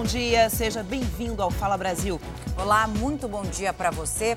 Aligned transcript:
bom 0.00 0.04
dia. 0.04 0.48
Seja 0.48 0.82
bem-vindo 0.82 1.42
ao 1.42 1.50
Fala 1.50 1.76
Brasil. 1.76 2.18
Olá, 2.56 2.86
muito 2.86 3.28
bom 3.28 3.42
dia 3.42 3.70
para 3.70 3.90
você. 3.90 4.34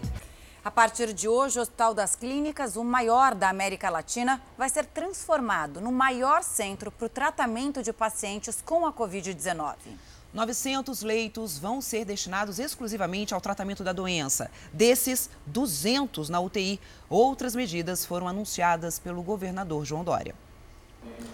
A 0.62 0.70
partir 0.70 1.13
de 1.13 1.25
hoje, 1.25 1.57
o 1.57 1.62
Hospital 1.62 1.93
das 1.93 2.18
Clínicas, 2.18 2.75
o 2.75 2.84
maior 2.84 3.34
da 3.34 3.47
América 3.47 3.89
Latina, 3.89 4.41
vai 4.57 4.68
ser 4.68 4.86
transformado 4.88 5.79
no 5.79 5.89
maior 5.89 6.43
centro 6.43 6.91
para 6.91 7.05
o 7.05 7.10
tratamento 7.10 7.82
de 7.82 7.93
pacientes 7.93 8.61
com 8.61 8.86
a 8.86 8.91
Covid-19. 8.91 9.75
900 10.34 11.02
leitos 11.02 11.57
vão 11.57 11.80
ser 11.80 12.04
destinados 12.04 12.59
exclusivamente 12.59 13.34
ao 13.34 13.39
tratamento 13.39 13.86
da 13.86 13.93
doença. 13.93 14.52
Desses, 14.73 15.30
200 15.45 16.27
na 16.27 16.41
UTI. 16.41 16.77
Outras 17.09 17.55
medidas 17.55 18.05
foram 18.05 18.27
anunciadas 18.27 19.00
pelo 19.00 19.23
governador 19.23 19.86
João 19.86 20.04
Dória. 20.04 20.36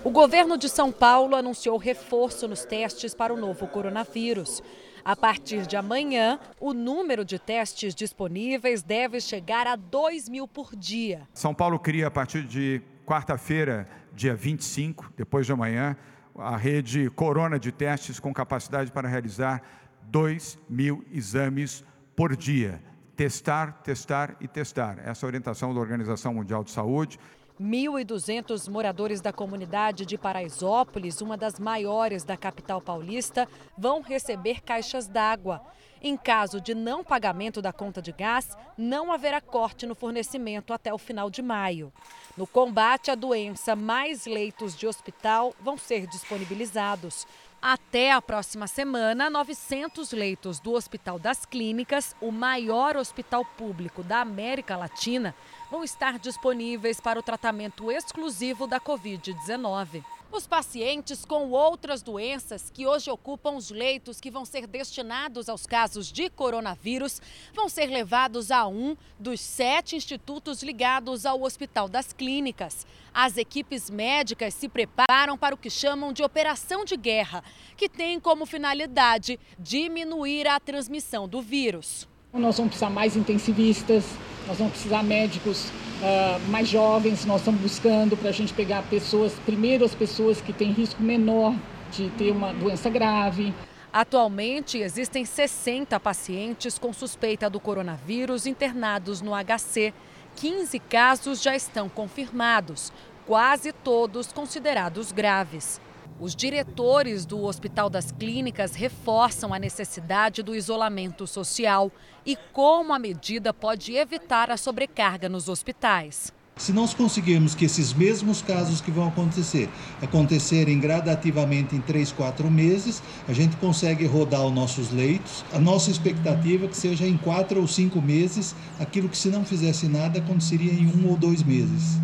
O 0.03 0.09
governo 0.09 0.57
de 0.57 0.69
São 0.69 0.91
Paulo 0.91 1.35
anunciou 1.35 1.77
reforço 1.77 2.47
nos 2.47 2.63
testes 2.63 3.13
para 3.13 3.33
o 3.33 3.37
novo 3.37 3.67
coronavírus. 3.67 4.63
A 5.03 5.15
partir 5.15 5.65
de 5.65 5.75
amanhã, 5.75 6.39
o 6.59 6.73
número 6.73 7.25
de 7.25 7.39
testes 7.39 7.95
disponíveis 7.95 8.81
deve 8.81 9.19
chegar 9.19 9.67
a 9.67 9.75
2 9.75 10.29
mil 10.29 10.47
por 10.47 10.75
dia. 10.75 11.27
São 11.33 11.53
Paulo 11.53 11.79
cria, 11.79 12.07
a 12.07 12.11
partir 12.11 12.43
de 12.43 12.81
quarta-feira, 13.05 13.89
dia 14.13 14.35
25, 14.35 15.11
depois 15.17 15.45
de 15.45 15.51
amanhã, 15.51 15.97
a 16.37 16.55
rede 16.55 17.09
Corona 17.09 17.59
de 17.59 17.71
testes 17.71 18.19
com 18.19 18.33
capacidade 18.33 18.91
para 18.91 19.07
realizar 19.07 19.61
2 20.03 20.59
mil 20.69 21.03
exames 21.11 21.83
por 22.15 22.35
dia. 22.35 22.81
Testar, 23.15 23.81
testar 23.83 24.35
e 24.39 24.47
testar. 24.47 24.97
Essa 25.03 25.25
é 25.25 25.27
a 25.27 25.29
orientação 25.29 25.73
da 25.73 25.79
Organização 25.79 26.33
Mundial 26.33 26.63
de 26.63 26.71
Saúde. 26.71 27.19
1.200 27.61 28.69
moradores 28.69 29.19
da 29.19 29.33
comunidade 29.33 30.05
de 30.05 30.17
Paraisópolis, 30.17 31.19
uma 31.19 31.35
das 31.35 31.59
maiores 31.59 32.23
da 32.23 32.37
capital 32.37 32.79
paulista, 32.79 33.47
vão 33.77 34.01
receber 34.01 34.61
caixas 34.61 35.07
d'água. 35.07 35.61
Em 36.01 36.15
caso 36.15 36.61
de 36.61 36.73
não 36.73 37.03
pagamento 37.03 37.61
da 37.61 37.73
conta 37.73 38.01
de 38.01 38.13
gás, 38.13 38.55
não 38.77 39.11
haverá 39.11 39.41
corte 39.41 39.85
no 39.85 39.93
fornecimento 39.93 40.71
até 40.71 40.93
o 40.93 40.97
final 40.97 41.29
de 41.29 41.41
maio. 41.41 41.91
No 42.37 42.47
combate 42.47 43.11
à 43.11 43.15
doença, 43.15 43.75
mais 43.75 44.25
leitos 44.25 44.77
de 44.77 44.87
hospital 44.87 45.53
vão 45.59 45.77
ser 45.77 46.07
disponibilizados. 46.07 47.27
Até 47.61 48.13
a 48.13 48.21
próxima 48.21 48.67
semana, 48.67 49.29
900 49.29 50.13
leitos 50.13 50.61
do 50.61 50.71
Hospital 50.71 51.19
das 51.19 51.45
Clínicas, 51.45 52.15
o 52.21 52.31
maior 52.31 52.95
hospital 52.95 53.43
público 53.43 54.01
da 54.01 54.21
América 54.21 54.77
Latina, 54.77 55.35
vão 55.69 55.83
estar 55.83 56.17
disponíveis 56.17 56.99
para 56.99 57.19
o 57.19 57.23
tratamento 57.23 57.91
exclusivo 57.91 58.67
da 58.67 58.79
Covid-19. 58.79 60.03
Os 60.31 60.45
pacientes 60.45 61.25
com 61.25 61.49
outras 61.49 62.03
doenças 62.03 62.69
que 62.69 62.85
hoje 62.85 63.09
ocupam 63.09 63.55
os 63.55 63.71
leitos 63.71 64.21
que 64.21 64.29
vão 64.29 64.45
ser 64.45 64.67
destinados 64.67 65.49
aos 65.49 65.65
casos 65.65 66.11
de 66.11 66.29
coronavírus 66.29 67.19
vão 67.51 67.67
ser 67.67 67.87
levados 67.87 68.51
a 68.51 68.67
um 68.67 68.95
dos 69.19 69.41
sete 69.41 69.95
institutos 69.95 70.61
ligados 70.61 71.25
ao 71.25 71.41
Hospital 71.41 71.89
das 71.89 72.13
Clínicas. 72.13 72.85
As 73.11 73.37
equipes 73.37 73.89
médicas 73.89 74.53
se 74.53 74.69
preparam 74.69 75.35
para 75.35 75.55
o 75.55 75.57
que 75.57 75.69
chamam 75.69 76.13
de 76.13 76.23
operação 76.23 76.85
de 76.85 76.95
guerra, 76.95 77.43
que 77.75 77.89
tem 77.89 78.19
como 78.19 78.45
finalidade 78.45 79.39
diminuir 79.57 80.47
a 80.47 80.59
transmissão 80.59 81.27
do 81.27 81.41
vírus. 81.41 82.07
Nós 82.31 82.57
vamos 82.57 82.69
precisar 82.69 82.91
mais 82.91 83.15
intensivistas, 83.15 84.05
nós 84.47 84.59
vamos 84.59 84.73
precisar 84.73 85.03
médicos 85.03 85.65
uh, 85.65 86.39
mais 86.51 86.67
jovens, 86.67 87.25
nós 87.25 87.41
estamos 87.41 87.59
buscando 87.59 88.15
para 88.15 88.29
a 88.29 88.31
gente 88.31 88.53
pegar 88.53 88.83
pessoas, 88.83 89.33
primeiro 89.45 89.83
as 89.83 89.95
pessoas 89.95 90.39
que 90.39 90.53
têm 90.53 90.71
risco 90.71 91.01
menor 91.01 91.55
de 91.91 92.07
ter 92.11 92.31
uma 92.31 92.53
doença 92.53 92.87
grave. 92.87 93.51
Atualmente, 93.91 94.77
existem 94.77 95.25
60 95.25 95.99
pacientes 95.99 96.77
com 96.77 96.93
suspeita 96.93 97.49
do 97.49 97.59
coronavírus 97.59 98.45
internados 98.45 99.21
no 99.21 99.31
HC. 99.31 99.91
15 100.35 100.77
casos 100.81 101.41
já 101.41 101.55
estão 101.55 101.89
confirmados, 101.89 102.93
quase 103.25 103.73
todos 103.73 104.31
considerados 104.31 105.11
graves. 105.11 105.81
Os 106.19 106.35
diretores 106.35 107.25
do 107.25 107.45
Hospital 107.45 107.89
das 107.89 108.11
Clínicas 108.11 108.75
reforçam 108.75 109.53
a 109.53 109.59
necessidade 109.59 110.43
do 110.43 110.53
isolamento 110.53 111.25
social 111.25 111.89
e 112.25 112.37
como 112.51 112.93
a 112.93 112.99
medida 112.99 113.53
pode 113.53 113.95
evitar 113.95 114.51
a 114.51 114.57
sobrecarga 114.57 115.29
nos 115.29 115.47
hospitais. 115.47 116.33
Se 116.57 116.73
nós 116.73 116.93
conseguirmos 116.93 117.55
que 117.55 117.63
esses 117.63 117.93
mesmos 117.93 118.41
casos 118.41 118.81
que 118.81 118.91
vão 118.91 119.07
acontecer 119.07 119.69
acontecerem 120.01 120.77
gradativamente 120.77 121.73
em 121.73 121.79
três, 121.79 122.11
quatro 122.11 122.51
meses, 122.51 123.01
a 123.25 123.31
gente 123.31 123.55
consegue 123.55 124.05
rodar 124.05 124.45
os 124.45 124.53
nossos 124.53 124.91
leitos. 124.91 125.45
A 125.53 125.59
nossa 125.59 125.89
expectativa 125.89 126.65
é 126.65 126.67
que 126.67 126.75
seja 126.75 127.07
em 127.07 127.15
quatro 127.15 127.61
ou 127.61 127.67
cinco 127.67 128.01
meses 128.01 128.53
aquilo 128.77 129.07
que, 129.07 129.17
se 129.17 129.29
não 129.29 129.45
fizesse 129.45 129.87
nada, 129.87 130.19
aconteceria 130.19 130.73
em 130.73 130.85
um 130.85 131.07
ou 131.07 131.15
dois 131.15 131.41
meses. 131.43 131.97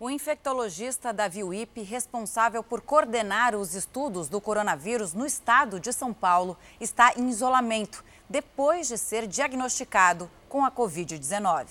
O 0.00 0.10
infectologista 0.10 1.12
Davi 1.12 1.44
Wipe, 1.44 1.82
responsável 1.82 2.64
por 2.64 2.80
coordenar 2.80 3.54
os 3.54 3.74
estudos 3.74 4.28
do 4.28 4.40
coronavírus 4.40 5.14
no 5.14 5.24
estado 5.24 5.78
de 5.78 5.92
São 5.92 6.12
Paulo, 6.12 6.58
está 6.80 7.12
em 7.16 7.28
isolamento 7.28 8.04
depois 8.28 8.88
de 8.88 8.98
ser 8.98 9.26
diagnosticado 9.28 10.28
com 10.48 10.64
a 10.64 10.70
Covid-19. 10.70 11.66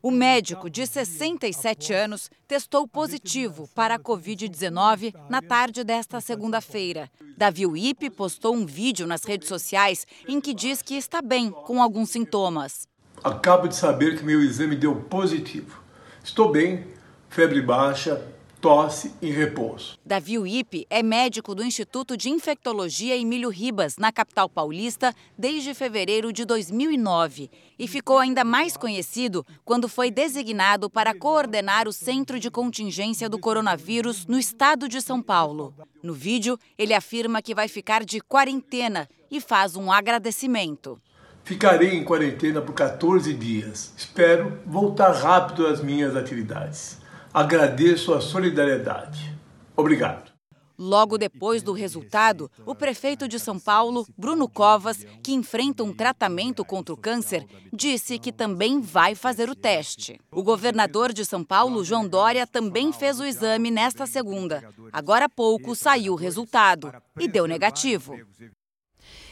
O 0.00 0.12
médico 0.12 0.70
de 0.70 0.86
67 0.86 1.92
anos 1.92 2.30
testou 2.46 2.86
positivo 2.86 3.68
para 3.74 3.96
a 3.96 3.98
Covid-19 3.98 5.12
na 5.28 5.42
tarde 5.42 5.82
desta 5.82 6.20
segunda-feira. 6.20 7.10
Davi 7.36 7.66
Wipe 7.66 8.10
postou 8.10 8.54
um 8.54 8.64
vídeo 8.64 9.08
nas 9.08 9.24
redes 9.24 9.48
sociais 9.48 10.06
em 10.28 10.40
que 10.40 10.54
diz 10.54 10.82
que 10.82 10.94
está 10.94 11.20
bem 11.20 11.50
com 11.50 11.82
alguns 11.82 12.10
sintomas. 12.10 12.86
Acabo 13.24 13.66
de 13.66 13.74
saber 13.74 14.16
que 14.16 14.24
meu 14.24 14.40
exame 14.40 14.76
deu 14.76 14.94
positivo. 14.94 15.85
Estou 16.26 16.50
bem, 16.50 16.84
febre 17.28 17.62
baixa, 17.62 18.20
tosse 18.60 19.14
e 19.22 19.30
repouso. 19.30 19.96
Davi 20.04 20.36
Uip 20.36 20.84
é 20.90 21.00
médico 21.00 21.54
do 21.54 21.62
Instituto 21.62 22.16
de 22.16 22.28
Infectologia 22.28 23.16
Emílio 23.16 23.48
Ribas, 23.48 23.96
na 23.96 24.10
capital 24.10 24.48
paulista, 24.48 25.14
desde 25.38 25.72
fevereiro 25.72 26.32
de 26.32 26.44
2009 26.44 27.48
e 27.78 27.86
ficou 27.86 28.18
ainda 28.18 28.42
mais 28.42 28.76
conhecido 28.76 29.46
quando 29.64 29.88
foi 29.88 30.10
designado 30.10 30.90
para 30.90 31.14
coordenar 31.14 31.86
o 31.86 31.92
Centro 31.92 32.40
de 32.40 32.50
Contingência 32.50 33.28
do 33.28 33.38
Coronavírus 33.38 34.26
no 34.26 34.36
estado 34.36 34.88
de 34.88 35.00
São 35.00 35.22
Paulo. 35.22 35.72
No 36.02 36.12
vídeo, 36.12 36.58
ele 36.76 36.92
afirma 36.92 37.40
que 37.40 37.54
vai 37.54 37.68
ficar 37.68 38.04
de 38.04 38.20
quarentena 38.20 39.08
e 39.30 39.40
faz 39.40 39.76
um 39.76 39.92
agradecimento. 39.92 41.00
Ficarei 41.46 41.94
em 41.94 42.02
quarentena 42.02 42.60
por 42.60 42.72
14 42.72 43.32
dias. 43.32 43.94
Espero 43.96 44.58
voltar 44.66 45.12
rápido 45.12 45.64
às 45.68 45.80
minhas 45.80 46.16
atividades. 46.16 46.98
Agradeço 47.32 48.12
a 48.12 48.20
solidariedade. 48.20 49.32
Obrigado. 49.76 50.32
Logo 50.76 51.16
depois 51.16 51.62
do 51.62 51.72
resultado, 51.72 52.50
o 52.66 52.74
prefeito 52.74 53.28
de 53.28 53.38
São 53.38 53.60
Paulo, 53.60 54.04
Bruno 54.18 54.48
Covas, 54.48 55.06
que 55.22 55.34
enfrenta 55.34 55.84
um 55.84 55.94
tratamento 55.94 56.64
contra 56.64 56.92
o 56.92 56.96
câncer, 56.96 57.46
disse 57.72 58.18
que 58.18 58.32
também 58.32 58.80
vai 58.80 59.14
fazer 59.14 59.48
o 59.48 59.54
teste. 59.54 60.20
O 60.32 60.42
governador 60.42 61.12
de 61.12 61.24
São 61.24 61.44
Paulo, 61.44 61.84
João 61.84 62.08
Dória, 62.08 62.44
também 62.44 62.92
fez 62.92 63.20
o 63.20 63.24
exame 63.24 63.70
nesta 63.70 64.04
segunda. 64.04 64.64
Agora 64.92 65.26
há 65.26 65.28
pouco 65.28 65.76
saiu 65.76 66.14
o 66.14 66.16
resultado 66.16 66.92
e 67.20 67.28
deu 67.28 67.46
negativo. 67.46 68.16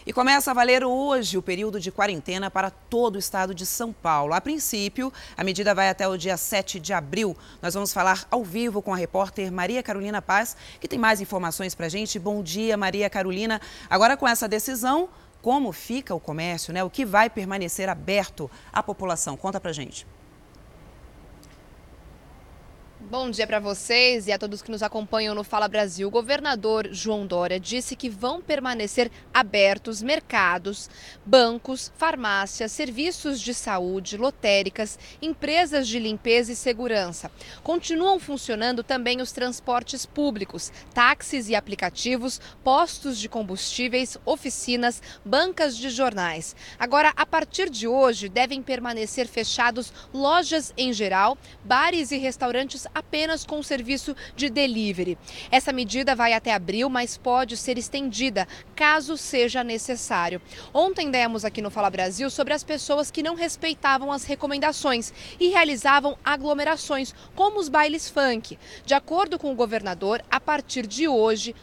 E 0.06 0.12
começa 0.12 0.50
a 0.50 0.54
valer 0.54 0.84
hoje 0.84 1.38
o 1.38 1.42
período 1.42 1.80
de 1.80 1.90
quarentena 1.90 2.50
para 2.50 2.68
todo 2.68 3.16
o 3.16 3.18
estado 3.18 3.54
de 3.54 3.64
São 3.64 3.90
Paulo. 3.90 4.34
A 4.34 4.40
princípio, 4.40 5.10
a 5.34 5.42
medida 5.42 5.74
vai 5.74 5.88
até 5.88 6.06
o 6.06 6.18
dia 6.18 6.36
7 6.36 6.78
de 6.78 6.92
abril. 6.92 7.34
Nós 7.62 7.72
vamos 7.72 7.90
falar 7.90 8.26
ao 8.30 8.44
vivo 8.44 8.82
com 8.82 8.92
a 8.92 8.96
repórter 8.98 9.50
Maria 9.50 9.82
Carolina 9.82 10.20
Paz, 10.20 10.58
que 10.78 10.86
tem 10.86 10.98
mais 10.98 11.22
informações 11.22 11.74
para 11.74 11.86
a 11.86 11.88
gente. 11.88 12.18
Bom 12.18 12.42
dia, 12.42 12.76
Maria 12.76 13.08
Carolina. 13.08 13.62
Agora, 13.88 14.14
com 14.14 14.28
essa 14.28 14.46
decisão, 14.46 15.08
como 15.40 15.72
fica 15.72 16.14
o 16.14 16.20
comércio, 16.20 16.74
né? 16.74 16.84
O 16.84 16.90
que 16.90 17.06
vai 17.06 17.30
permanecer 17.30 17.88
aberto 17.88 18.50
à 18.70 18.82
população? 18.82 19.38
Conta 19.38 19.58
para 19.58 19.72
gente. 19.72 20.06
Bom 23.10 23.30
dia 23.30 23.46
para 23.46 23.60
vocês 23.60 24.26
e 24.26 24.32
a 24.32 24.38
todos 24.38 24.62
que 24.62 24.70
nos 24.70 24.82
acompanham 24.82 25.34
no 25.34 25.44
Fala 25.44 25.68
Brasil. 25.68 26.08
O 26.08 26.10
governador 26.10 26.88
João 26.90 27.26
Dória 27.26 27.60
disse 27.60 27.94
que 27.94 28.08
vão 28.08 28.40
permanecer 28.40 29.10
abertos 29.32 30.00
mercados, 30.00 30.88
bancos, 31.24 31.92
farmácias, 31.98 32.72
serviços 32.72 33.42
de 33.42 33.52
saúde, 33.52 34.16
lotéricas, 34.16 34.98
empresas 35.20 35.86
de 35.86 35.98
limpeza 35.98 36.52
e 36.52 36.56
segurança. 36.56 37.30
Continuam 37.62 38.18
funcionando 38.18 38.82
também 38.82 39.20
os 39.20 39.32
transportes 39.32 40.06
públicos, 40.06 40.72
táxis 40.94 41.50
e 41.50 41.54
aplicativos, 41.54 42.40
postos 42.64 43.18
de 43.18 43.28
combustíveis, 43.28 44.16
oficinas, 44.24 45.02
bancas 45.22 45.76
de 45.76 45.90
jornais. 45.90 46.56
Agora, 46.78 47.12
a 47.14 47.26
partir 47.26 47.68
de 47.68 47.86
hoje, 47.86 48.30
devem 48.30 48.62
permanecer 48.62 49.28
fechados 49.28 49.92
lojas 50.12 50.72
em 50.74 50.90
geral, 50.90 51.36
bares 51.62 52.10
e 52.10 52.16
restaurantes 52.16 52.86
apenas 52.94 53.44
com 53.44 53.58
o 53.58 53.64
serviço 53.64 54.14
de 54.36 54.48
delivery. 54.48 55.18
Essa 55.50 55.72
medida 55.72 56.14
vai 56.14 56.32
até 56.32 56.52
abril, 56.52 56.88
mas 56.88 57.16
pode 57.16 57.56
ser 57.56 57.76
estendida 57.76 58.46
caso 58.76 59.16
seja 59.16 59.64
necessário. 59.64 60.40
Ontem 60.72 61.10
demos 61.10 61.44
aqui 61.44 61.60
no 61.60 61.70
Fala 61.70 61.90
Brasil 61.90 62.30
sobre 62.30 62.54
as 62.54 62.62
pessoas 62.62 63.10
que 63.10 63.22
não 63.22 63.34
respeitavam 63.34 64.12
as 64.12 64.24
recomendações 64.24 65.12
e 65.40 65.48
realizavam 65.48 66.16
aglomerações, 66.24 67.14
como 67.34 67.58
os 67.58 67.68
bailes 67.68 68.08
funk. 68.08 68.58
De 68.84 68.94
acordo 68.94 69.38
com 69.38 69.50
o 69.52 69.56
governador, 69.56 70.22
a 70.30 70.38
partir 70.38 70.86
de 70.86 71.08
hoje, 71.08 71.54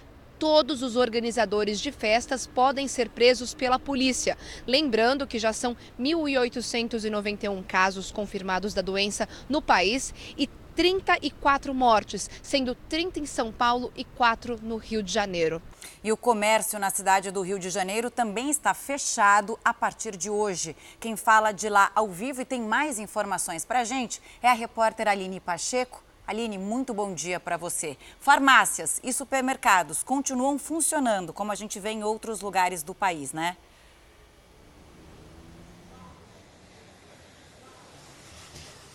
todos 0.41 0.81
os 0.81 0.95
organizadores 0.95 1.79
de 1.79 1.91
festas 1.91 2.47
podem 2.47 2.87
ser 2.87 3.09
presos 3.09 3.53
pela 3.53 3.77
polícia. 3.77 4.35
Lembrando 4.65 5.27
que 5.27 5.37
já 5.37 5.53
são 5.53 5.77
1.891 5.99 7.63
casos 7.67 8.11
confirmados 8.11 8.73
da 8.73 8.81
doença 8.81 9.29
no 9.47 9.61
país 9.61 10.11
e 10.35 10.49
34 10.75 11.73
mortes, 11.73 12.29
sendo 12.41 12.75
30 12.87 13.19
em 13.19 13.25
São 13.25 13.51
Paulo 13.51 13.91
e 13.95 14.03
4 14.03 14.59
no 14.61 14.77
Rio 14.77 15.03
de 15.03 15.11
Janeiro. 15.11 15.61
E 16.03 16.11
o 16.11 16.17
comércio 16.17 16.79
na 16.79 16.89
cidade 16.89 17.31
do 17.31 17.41
Rio 17.41 17.59
de 17.59 17.69
Janeiro 17.69 18.09
também 18.09 18.49
está 18.49 18.73
fechado 18.73 19.59
a 19.63 19.73
partir 19.73 20.15
de 20.15 20.29
hoje. 20.29 20.75
Quem 20.99 21.15
fala 21.15 21.51
de 21.51 21.69
lá 21.69 21.91
ao 21.93 22.07
vivo 22.07 22.41
e 22.41 22.45
tem 22.45 22.61
mais 22.61 22.99
informações 22.99 23.65
para 23.65 23.81
a 23.81 23.83
gente 23.83 24.21
é 24.41 24.49
a 24.49 24.53
repórter 24.53 25.07
Aline 25.07 25.39
Pacheco. 25.39 26.03
Aline, 26.25 26.57
muito 26.57 26.93
bom 26.93 27.13
dia 27.13 27.39
para 27.39 27.57
você. 27.57 27.97
Farmácias 28.19 28.99
e 29.03 29.11
supermercados 29.11 30.03
continuam 30.03 30.57
funcionando, 30.57 31.33
como 31.33 31.51
a 31.51 31.55
gente 31.55 31.79
vê 31.79 31.89
em 31.89 32.03
outros 32.03 32.41
lugares 32.41 32.83
do 32.83 32.95
país, 32.95 33.33
né? 33.33 33.57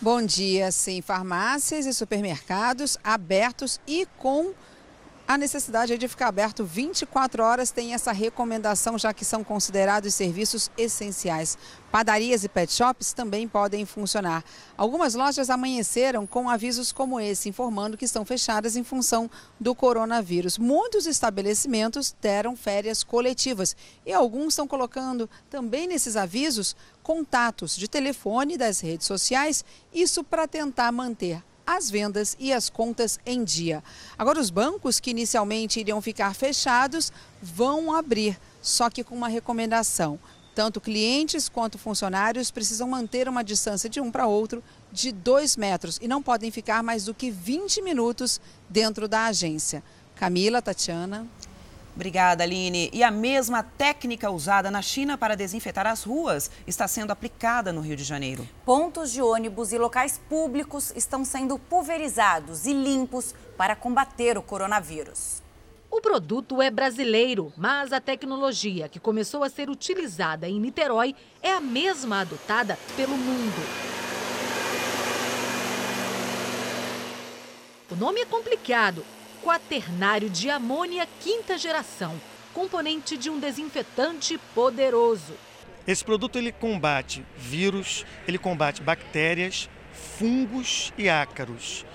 Bom 0.07 0.23
dia, 0.23 0.71
sim. 0.71 1.03
Farmácias 1.03 1.85
e 1.85 1.93
supermercados 1.93 2.97
abertos 3.03 3.81
e 3.89 4.07
com 4.19 4.53
a 5.29 5.37
necessidade 5.37 5.99
de 5.99 6.07
ficar 6.07 6.29
aberto 6.29 6.65
24 6.65 7.43
horas 7.43 7.73
tem 7.73 7.95
essa 7.95 8.13
recomendação, 8.13 8.97
já 8.97 9.13
que 9.13 9.25
são 9.25 9.43
considerados 9.43 10.15
serviços 10.15 10.71
essenciais. 10.79 11.59
Padarias 11.91 12.45
e 12.45 12.49
pet 12.49 12.73
shops 12.73 13.13
também 13.13 13.49
podem 13.49 13.85
funcionar. 13.85 14.45
Algumas 14.77 15.15
lojas 15.15 15.51
amanheceram 15.51 16.27
com 16.27 16.49
avisos 16.49 16.93
como 16.93 17.19
esse, 17.19 17.49
informando 17.49 17.97
que 17.97 18.05
estão 18.05 18.25
fechadas 18.25 18.77
em 18.77 18.85
função 18.85 19.29
do 19.59 19.75
coronavírus. 19.75 20.59
Muitos 20.59 21.07
estabelecimentos 21.07 22.15
deram 22.21 22.55
férias 22.55 23.03
coletivas 23.03 23.75
e 24.05 24.13
alguns 24.13 24.53
estão 24.53 24.69
colocando 24.69 25.29
também 25.51 25.89
nesses 25.89 26.15
avisos 26.15 26.77
contatos 27.03 27.77
de 27.77 27.89
telefone 27.89 28.57
das 28.57 28.79
redes 28.79 29.07
sociais, 29.07 29.65
isso 29.93 30.23
para 30.23 30.47
tentar 30.47 30.93
manter 30.93 31.43
as 31.67 31.91
vendas 31.91 32.37
e 32.39 32.53
as 32.53 32.71
contas 32.71 33.19
em 33.27 33.43
dia. 33.43 33.83
Agora, 34.17 34.39
os 34.39 34.51
bancos 34.51 35.01
que 35.01 35.11
inicialmente 35.11 35.81
iriam 35.81 36.01
ficar 36.01 36.35
fechados 36.35 37.13
vão 37.43 37.95
abrir, 37.95 38.39
só 38.63 38.89
que 38.89 39.03
com 39.03 39.15
uma 39.15 39.29
recomendação. 39.29 40.19
Tanto 40.55 40.81
clientes 40.81 41.51
quanto 41.51 41.77
funcionários 41.77 42.51
precisam 42.51 42.89
manter 42.89 43.29
uma 43.29 43.45
distância 43.45 43.91
de 43.91 44.01
um 44.01 44.11
para 44.11 44.27
outro 44.27 44.65
de 44.91 45.13
dois 45.13 45.55
metros 45.55 45.99
e 46.01 46.09
não 46.09 46.23
podem 46.23 46.51
ficar 46.51 46.83
mais 46.83 47.05
do 47.05 47.13
que 47.13 47.31
20 47.31 47.83
minutos 47.83 48.41
dentro 48.71 49.07
da 49.07 49.27
agência. 49.27 49.83
Camila, 50.15 50.63
Tatiana. 50.63 51.27
Obrigada, 51.97 52.45
Aline. 52.45 52.91
E 52.93 53.03
a 53.03 53.11
mesma 53.11 53.63
técnica 53.63 54.31
usada 54.31 54.71
na 54.71 54.83
China 54.83 55.17
para 55.17 55.35
desinfetar 55.35 55.87
as 55.87 56.05
ruas 56.05 56.51
está 56.67 56.87
sendo 56.87 57.11
aplicada 57.11 57.73
no 57.73 57.81
Rio 57.81 57.97
de 57.97 58.05
Janeiro. 58.05 58.47
Pontos 58.67 59.11
de 59.11 59.23
ônibus 59.23 59.73
e 59.73 59.79
locais 59.79 60.21
públicos 60.29 60.93
estão 60.95 61.25
sendo 61.25 61.59
pulverizados 61.59 62.67
e 62.67 62.75
limpos 62.75 63.35
para 63.57 63.75
combater 63.75 64.37
o 64.37 64.43
coronavírus. 64.43 65.43
O 65.91 65.99
produto 65.99 66.61
é 66.61 66.71
brasileiro, 66.71 67.51
mas 67.57 67.91
a 67.95 68.01
tecnologia 68.01 68.91
que 68.91 69.01
começou 69.01 69.43
a 69.43 69.49
ser 69.49 69.71
utilizada 69.71 70.47
em 70.47 70.61
Niterói 70.61 71.17
é 71.43 71.53
a 71.53 71.61
mesma 71.61 72.21
adotada 72.21 72.79
pelo 72.95 73.17
mundo. 73.17 73.63
O 77.91 77.97
nome 77.97 78.21
é 78.21 78.27
complicado 78.27 79.03
quaternário 79.47 80.29
de 80.29 80.51
amônia 80.51 81.07
quinta 81.21 81.57
geração, 81.57 82.21
componente 82.53 83.17
de 83.17 83.31
um 83.31 83.39
desinfetante 83.39 84.37
poderoso. 84.53 85.35
Esse 85.87 86.05
produto 86.05 86.37
ele 86.37 86.51
combate 86.51 87.25
vírus, 87.39 88.05
ele 88.27 88.39
combate 88.39 88.83
bactérias, 88.83 89.71
fungos 90.19 90.93
e 90.99 91.09
ácaros. 91.09 91.87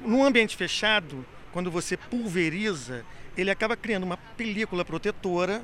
Num 0.00 0.24
ambiente 0.24 0.56
fechado, 0.56 1.26
quando 1.52 1.70
você 1.70 1.98
pulveriza, 1.98 3.04
ele 3.36 3.50
acaba 3.50 3.76
criando 3.76 4.04
uma 4.04 4.16
película 4.16 4.86
protetora 4.86 5.62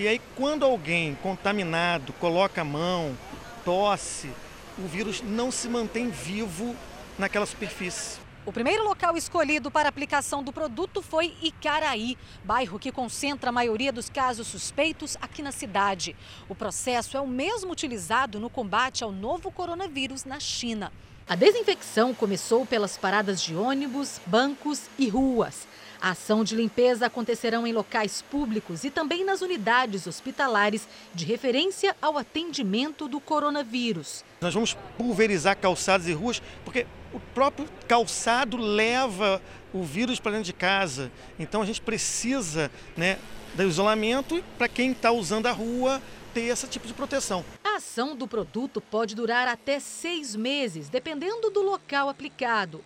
e 0.00 0.08
aí 0.08 0.20
quando 0.34 0.64
alguém 0.64 1.16
contaminado 1.22 2.12
coloca 2.14 2.62
a 2.62 2.64
mão, 2.64 3.16
tosse, 3.64 4.28
o 4.76 4.88
vírus 4.88 5.22
não 5.22 5.52
se 5.52 5.68
mantém 5.68 6.10
vivo 6.10 6.74
naquela 7.16 7.46
superfície. 7.46 8.29
O 8.50 8.52
primeiro 8.52 8.82
local 8.82 9.16
escolhido 9.16 9.70
para 9.70 9.88
aplicação 9.88 10.42
do 10.42 10.52
produto 10.52 11.00
foi 11.00 11.36
Icaraí, 11.40 12.18
bairro 12.42 12.80
que 12.80 12.90
concentra 12.90 13.50
a 13.50 13.52
maioria 13.52 13.92
dos 13.92 14.10
casos 14.10 14.48
suspeitos 14.48 15.16
aqui 15.22 15.40
na 15.40 15.52
cidade. 15.52 16.16
O 16.48 16.54
processo 16.56 17.16
é 17.16 17.20
o 17.20 17.28
mesmo 17.28 17.70
utilizado 17.70 18.40
no 18.40 18.50
combate 18.50 19.04
ao 19.04 19.12
novo 19.12 19.52
coronavírus 19.52 20.24
na 20.24 20.40
China. 20.40 20.92
A 21.28 21.36
desinfecção 21.36 22.12
começou 22.12 22.66
pelas 22.66 22.96
paradas 22.96 23.40
de 23.40 23.54
ônibus, 23.54 24.20
bancos 24.26 24.90
e 24.98 25.08
ruas. 25.08 25.68
A 26.00 26.12
ação 26.12 26.42
de 26.42 26.56
limpeza 26.56 27.04
acontecerão 27.06 27.66
em 27.66 27.74
locais 27.74 28.22
públicos 28.22 28.84
e 28.84 28.90
também 28.90 29.22
nas 29.22 29.42
unidades 29.42 30.06
hospitalares 30.06 30.88
de 31.14 31.26
referência 31.26 31.94
ao 32.00 32.16
atendimento 32.16 33.06
do 33.06 33.20
coronavírus. 33.20 34.24
Nós 34.40 34.54
vamos 34.54 34.74
pulverizar 34.96 35.58
calçadas 35.58 36.08
e 36.08 36.14
ruas, 36.14 36.40
porque 36.64 36.86
o 37.12 37.20
próprio 37.34 37.68
calçado 37.86 38.56
leva 38.56 39.42
o 39.74 39.82
vírus 39.82 40.18
para 40.18 40.32
dentro 40.32 40.46
de 40.46 40.54
casa. 40.54 41.12
Então 41.38 41.60
a 41.60 41.66
gente 41.66 41.82
precisa 41.82 42.70
né, 42.96 43.18
do 43.54 43.64
isolamento 43.64 44.42
para 44.56 44.68
quem 44.68 44.92
está 44.92 45.12
usando 45.12 45.46
a 45.46 45.52
rua 45.52 46.00
ter 46.32 46.42
esse 46.42 46.66
tipo 46.66 46.86
de 46.86 46.94
proteção. 46.94 47.44
A 47.62 47.76
ação 47.76 48.16
do 48.16 48.26
produto 48.26 48.80
pode 48.80 49.14
durar 49.14 49.48
até 49.48 49.78
seis 49.78 50.34
meses, 50.34 50.88
dependendo 50.88 51.50
do 51.50 51.60
local 51.60 52.08
aplicado. 52.08 52.82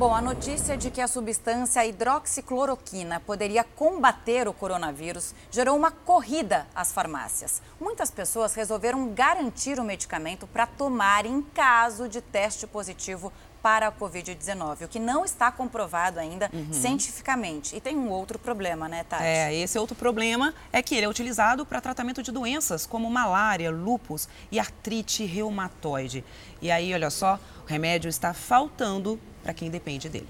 Bom, 0.00 0.14
a 0.14 0.22
notícia 0.22 0.78
de 0.78 0.90
que 0.90 1.02
a 1.02 1.06
substância 1.06 1.84
hidroxicloroquina 1.84 3.20
poderia 3.20 3.62
combater 3.62 4.48
o 4.48 4.52
coronavírus 4.54 5.34
gerou 5.50 5.76
uma 5.76 5.90
corrida 5.90 6.66
às 6.74 6.90
farmácias. 6.90 7.60
Muitas 7.78 8.10
pessoas 8.10 8.54
resolveram 8.54 9.12
garantir 9.12 9.78
o 9.78 9.84
medicamento 9.84 10.46
para 10.46 10.66
tomar 10.66 11.26
em 11.26 11.42
caso 11.42 12.08
de 12.08 12.22
teste 12.22 12.66
positivo 12.66 13.30
para 13.62 13.88
a 13.88 13.92
Covid-19, 13.92 14.84
o 14.84 14.88
que 14.88 14.98
não 14.98 15.24
está 15.24 15.50
comprovado 15.52 16.18
ainda 16.18 16.50
uhum. 16.52 16.72
cientificamente. 16.72 17.76
E 17.76 17.80
tem 17.80 17.96
um 17.96 18.10
outro 18.10 18.38
problema, 18.38 18.88
né, 18.88 19.04
Tati? 19.04 19.22
É, 19.22 19.54
esse 19.54 19.78
outro 19.78 19.94
problema 19.94 20.54
é 20.72 20.82
que 20.82 20.94
ele 20.94 21.06
é 21.06 21.08
utilizado 21.08 21.66
para 21.66 21.80
tratamento 21.80 22.22
de 22.22 22.32
doenças 22.32 22.86
como 22.86 23.10
malária, 23.10 23.70
lúpus 23.70 24.28
e 24.50 24.58
artrite 24.58 25.24
reumatoide. 25.24 26.24
E 26.60 26.70
aí, 26.70 26.92
olha 26.92 27.10
só, 27.10 27.38
o 27.64 27.66
remédio 27.66 28.08
está 28.08 28.32
faltando 28.32 29.20
para 29.42 29.54
quem 29.54 29.70
depende 29.70 30.08
dele. 30.08 30.28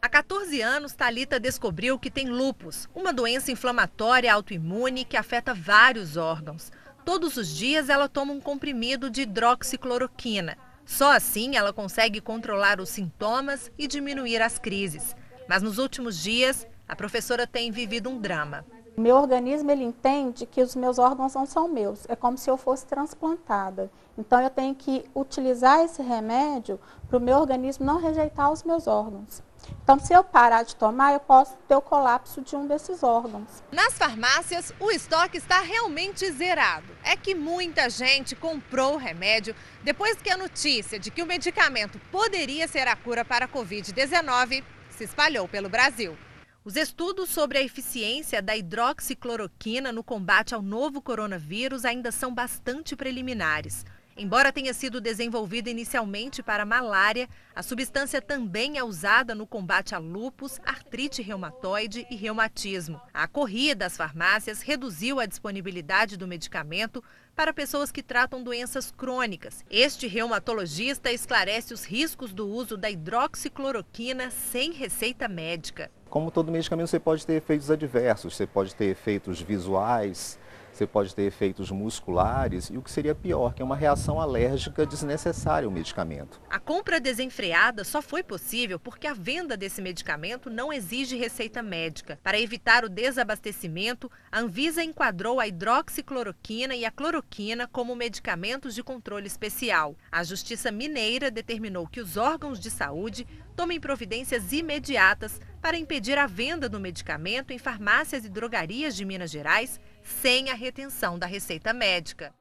Há 0.00 0.08
14 0.08 0.60
anos, 0.60 0.92
Talita 0.92 1.40
descobriu 1.40 1.98
que 1.98 2.10
tem 2.10 2.28
lúpus, 2.28 2.88
uma 2.94 3.12
doença 3.12 3.50
inflamatória 3.50 4.32
autoimune 4.32 5.04
que 5.04 5.16
afeta 5.16 5.52
vários 5.52 6.16
órgãos. 6.16 6.70
Todos 7.04 7.36
os 7.36 7.48
dias 7.48 7.88
ela 7.88 8.08
toma 8.08 8.32
um 8.32 8.40
comprimido 8.40 9.10
de 9.10 9.22
hidroxicloroquina. 9.22 10.56
Só 10.86 11.10
assim 11.10 11.56
ela 11.56 11.72
consegue 11.72 12.20
controlar 12.20 12.80
os 12.80 12.90
sintomas 12.90 13.72
e 13.76 13.88
diminuir 13.88 14.40
as 14.40 14.56
crises. 14.56 15.16
Mas 15.48 15.60
nos 15.60 15.78
últimos 15.78 16.16
dias, 16.16 16.64
a 16.88 16.94
professora 16.94 17.44
tem 17.44 17.72
vivido 17.72 18.08
um 18.08 18.20
drama. 18.20 18.64
Meu 18.96 19.16
organismo 19.16 19.70
ele 19.70 19.84
entende 19.84 20.46
que 20.46 20.62
os 20.62 20.74
meus 20.74 20.98
órgãos 20.98 21.34
não 21.34 21.44
são 21.44 21.68
meus, 21.68 22.08
é 22.08 22.16
como 22.16 22.38
se 22.38 22.48
eu 22.48 22.56
fosse 22.56 22.86
transplantada. 22.86 23.90
Então 24.16 24.40
eu 24.40 24.48
tenho 24.48 24.74
que 24.74 25.04
utilizar 25.14 25.80
esse 25.80 26.00
remédio 26.00 26.80
para 27.06 27.18
o 27.18 27.20
meu 27.20 27.36
organismo 27.36 27.84
não 27.84 28.00
rejeitar 28.00 28.50
os 28.50 28.62
meus 28.62 28.86
órgãos. 28.86 29.42
Então, 29.82 29.98
se 29.98 30.12
eu 30.12 30.24
parar 30.24 30.64
de 30.64 30.74
tomar, 30.74 31.12
eu 31.12 31.20
posso 31.20 31.56
ter 31.68 31.76
o 31.76 31.80
colapso 31.80 32.40
de 32.42 32.56
um 32.56 32.66
desses 32.66 33.02
órgãos. 33.02 33.62
Nas 33.70 33.96
farmácias, 33.96 34.72
o 34.80 34.90
estoque 34.90 35.38
está 35.38 35.60
realmente 35.60 36.30
zerado. 36.32 36.86
É 37.04 37.16
que 37.16 37.34
muita 37.34 37.88
gente 37.88 38.34
comprou 38.34 38.94
o 38.94 38.98
remédio 38.98 39.54
depois 39.84 40.20
que 40.20 40.30
a 40.30 40.36
notícia 40.36 40.98
de 40.98 41.10
que 41.10 41.22
o 41.22 41.26
medicamento 41.26 42.00
poderia 42.10 42.66
ser 42.66 42.88
a 42.88 42.96
cura 42.96 43.24
para 43.24 43.44
a 43.44 43.48
Covid-19 43.48 44.64
se 44.90 45.04
espalhou 45.04 45.46
pelo 45.46 45.68
Brasil. 45.68 46.16
Os 46.64 46.74
estudos 46.74 47.30
sobre 47.30 47.58
a 47.58 47.62
eficiência 47.62 48.42
da 48.42 48.56
hidroxicloroquina 48.56 49.92
no 49.92 50.02
combate 50.02 50.52
ao 50.52 50.60
novo 50.60 51.00
coronavírus 51.00 51.84
ainda 51.84 52.10
são 52.10 52.34
bastante 52.34 52.96
preliminares. 52.96 53.84
Embora 54.18 54.50
tenha 54.50 54.72
sido 54.72 54.98
desenvolvida 54.98 55.68
inicialmente 55.68 56.42
para 56.42 56.64
malária, 56.64 57.28
a 57.54 57.62
substância 57.62 58.22
também 58.22 58.78
é 58.78 58.82
usada 58.82 59.34
no 59.34 59.46
combate 59.46 59.94
a 59.94 59.98
lúpus, 59.98 60.58
artrite 60.64 61.20
reumatoide 61.20 62.06
e 62.10 62.16
reumatismo. 62.16 62.98
A 63.12 63.28
corrida 63.28 63.84
às 63.84 63.94
farmácias 63.94 64.62
reduziu 64.62 65.20
a 65.20 65.26
disponibilidade 65.26 66.16
do 66.16 66.26
medicamento 66.26 67.04
para 67.34 67.52
pessoas 67.52 67.92
que 67.92 68.02
tratam 68.02 68.42
doenças 68.42 68.90
crônicas. 68.90 69.62
Este 69.70 70.06
reumatologista 70.06 71.12
esclarece 71.12 71.74
os 71.74 71.84
riscos 71.84 72.32
do 72.32 72.48
uso 72.48 72.78
da 72.78 72.90
hidroxicloroquina 72.90 74.30
sem 74.30 74.72
receita 74.72 75.28
médica. 75.28 75.90
Como 76.08 76.30
todo 76.30 76.50
medicamento, 76.50 76.88
você 76.88 76.98
pode 76.98 77.26
ter 77.26 77.34
efeitos 77.34 77.70
adversos, 77.70 78.34
você 78.34 78.46
pode 78.46 78.74
ter 78.74 78.86
efeitos 78.86 79.42
visuais, 79.42 80.38
você 80.76 80.86
pode 80.86 81.14
ter 81.14 81.22
efeitos 81.22 81.70
musculares 81.70 82.68
e 82.68 82.76
o 82.76 82.82
que 82.82 82.90
seria 82.90 83.14
pior, 83.14 83.54
que 83.54 83.62
é 83.62 83.64
uma 83.64 83.76
reação 83.76 84.20
alérgica 84.20 84.84
desnecessária 84.84 85.66
ao 85.66 85.72
medicamento. 85.72 86.40
A 86.50 86.58
compra 86.58 87.00
desenfreada 87.00 87.82
só 87.82 88.02
foi 88.02 88.22
possível 88.22 88.78
porque 88.78 89.06
a 89.06 89.14
venda 89.14 89.56
desse 89.56 89.80
medicamento 89.80 90.50
não 90.50 90.72
exige 90.72 91.16
receita 91.16 91.62
médica. 91.62 92.18
Para 92.22 92.38
evitar 92.38 92.84
o 92.84 92.88
desabastecimento, 92.88 94.10
a 94.30 94.40
Anvisa 94.40 94.84
enquadrou 94.84 95.40
a 95.40 95.48
hidroxicloroquina 95.48 96.76
e 96.76 96.84
a 96.84 96.90
cloroquina 96.90 97.66
como 97.66 97.96
medicamentos 97.96 98.74
de 98.74 98.82
controle 98.82 99.26
especial. 99.26 99.96
A 100.12 100.22
Justiça 100.22 100.70
Mineira 100.70 101.30
determinou 101.30 101.86
que 101.86 102.00
os 102.00 102.16
órgãos 102.16 102.60
de 102.60 102.70
saúde 102.70 103.26
tomem 103.56 103.80
providências 103.80 104.52
imediatas 104.52 105.40
para 105.62 105.78
impedir 105.78 106.18
a 106.18 106.26
venda 106.26 106.68
do 106.68 106.78
medicamento 106.78 107.52
em 107.52 107.58
farmácias 107.58 108.24
e 108.24 108.28
drogarias 108.28 108.94
de 108.94 109.04
Minas 109.04 109.30
Gerais 109.30 109.80
sem 110.22 110.50
a 110.50 110.54
retenção 110.54 111.18
da 111.18 111.26
receita 111.26 111.72
médica. 111.72 112.32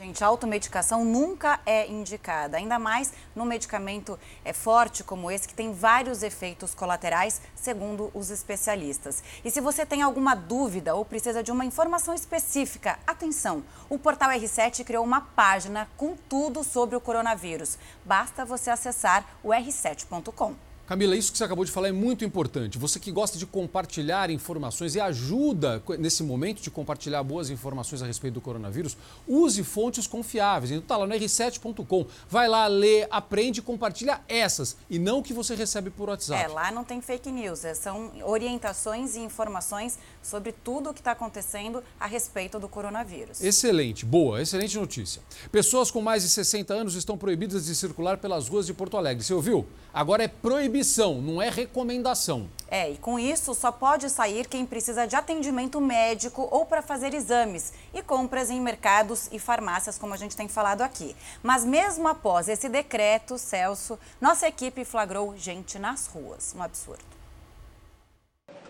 Gente, 0.00 0.24
a 0.24 0.28
automedicação 0.28 1.04
nunca 1.04 1.60
é 1.66 1.86
indicada, 1.86 2.56
ainda 2.56 2.78
mais 2.78 3.12
num 3.36 3.44
medicamento 3.44 4.18
é, 4.42 4.50
forte 4.50 5.04
como 5.04 5.30
esse, 5.30 5.46
que 5.46 5.52
tem 5.52 5.74
vários 5.74 6.22
efeitos 6.22 6.74
colaterais, 6.74 7.42
segundo 7.54 8.10
os 8.14 8.30
especialistas. 8.30 9.22
E 9.44 9.50
se 9.50 9.60
você 9.60 9.84
tem 9.84 10.00
alguma 10.00 10.34
dúvida 10.34 10.94
ou 10.94 11.04
precisa 11.04 11.42
de 11.42 11.52
uma 11.52 11.66
informação 11.66 12.14
específica, 12.14 12.98
atenção! 13.06 13.62
O 13.90 13.98
portal 13.98 14.30
R7 14.30 14.84
criou 14.84 15.04
uma 15.04 15.20
página 15.20 15.86
com 15.98 16.16
tudo 16.16 16.64
sobre 16.64 16.96
o 16.96 17.00
coronavírus. 17.00 17.76
Basta 18.02 18.42
você 18.42 18.70
acessar 18.70 19.26
o 19.42 19.48
r7.com. 19.48 20.69
Camila, 20.90 21.14
isso 21.14 21.30
que 21.30 21.38
você 21.38 21.44
acabou 21.44 21.64
de 21.64 21.70
falar 21.70 21.86
é 21.86 21.92
muito 21.92 22.24
importante. 22.24 22.76
Você 22.76 22.98
que 22.98 23.12
gosta 23.12 23.38
de 23.38 23.46
compartilhar 23.46 24.28
informações 24.28 24.96
e 24.96 25.00
ajuda 25.00 25.80
nesse 25.96 26.20
momento 26.24 26.60
de 26.60 26.68
compartilhar 26.68 27.22
boas 27.22 27.48
informações 27.48 28.02
a 28.02 28.06
respeito 28.06 28.34
do 28.34 28.40
coronavírus, 28.40 28.96
use 29.24 29.62
fontes 29.62 30.08
confiáveis. 30.08 30.72
Então 30.72 30.82
tá 30.82 30.96
lá 30.96 31.06
no 31.06 31.14
r7.com. 31.14 32.06
Vai 32.28 32.48
lá, 32.48 32.66
lê, 32.66 33.06
aprende 33.08 33.60
e 33.60 33.62
compartilha 33.62 34.20
essas 34.26 34.76
e 34.90 34.98
não 34.98 35.20
o 35.20 35.22
que 35.22 35.32
você 35.32 35.54
recebe 35.54 35.90
por 35.90 36.08
WhatsApp. 36.08 36.42
É, 36.42 36.48
lá 36.48 36.72
não 36.72 36.82
tem 36.82 37.00
fake 37.00 37.30
news, 37.30 37.64
é, 37.64 37.72
são 37.72 38.10
orientações 38.24 39.14
e 39.14 39.20
informações 39.20 39.96
sobre 40.20 40.50
tudo 40.50 40.90
o 40.90 40.92
que 40.92 41.00
está 41.00 41.12
acontecendo 41.12 41.84
a 42.00 42.06
respeito 42.08 42.58
do 42.58 42.68
coronavírus. 42.68 43.40
Excelente, 43.40 44.04
boa, 44.04 44.42
excelente 44.42 44.76
notícia. 44.76 45.22
Pessoas 45.52 45.88
com 45.88 46.02
mais 46.02 46.24
de 46.24 46.30
60 46.30 46.74
anos 46.74 46.96
estão 46.96 47.16
proibidas 47.16 47.66
de 47.66 47.76
circular 47.76 48.18
pelas 48.18 48.48
ruas 48.48 48.66
de 48.66 48.74
Porto 48.74 48.96
Alegre. 48.96 49.22
Você 49.22 49.32
ouviu? 49.32 49.64
Agora 49.94 50.24
é 50.24 50.28
proibido 50.28 50.79
proibição, 50.80 51.20
não 51.20 51.42
é 51.42 51.50
recomendação. 51.50 52.48
É, 52.68 52.90
e 52.90 52.96
com 52.96 53.18
isso 53.18 53.54
só 53.54 53.70
pode 53.70 54.08
sair 54.08 54.46
quem 54.46 54.64
precisa 54.64 55.06
de 55.06 55.14
atendimento 55.14 55.80
médico 55.80 56.48
ou 56.50 56.64
para 56.64 56.80
fazer 56.80 57.12
exames 57.12 57.72
e 57.92 58.02
compras 58.02 58.48
em 58.48 58.60
mercados 58.60 59.28
e 59.30 59.38
farmácias, 59.38 59.98
como 59.98 60.14
a 60.14 60.16
gente 60.16 60.36
tem 60.36 60.48
falado 60.48 60.82
aqui. 60.82 61.14
Mas 61.42 61.64
mesmo 61.64 62.08
após 62.08 62.48
esse 62.48 62.68
decreto, 62.68 63.36
Celso, 63.36 63.98
nossa 64.20 64.48
equipe 64.48 64.84
flagrou 64.84 65.36
gente 65.36 65.78
nas 65.78 66.06
ruas. 66.06 66.54
Um 66.56 66.62
absurdo. 66.62 67.04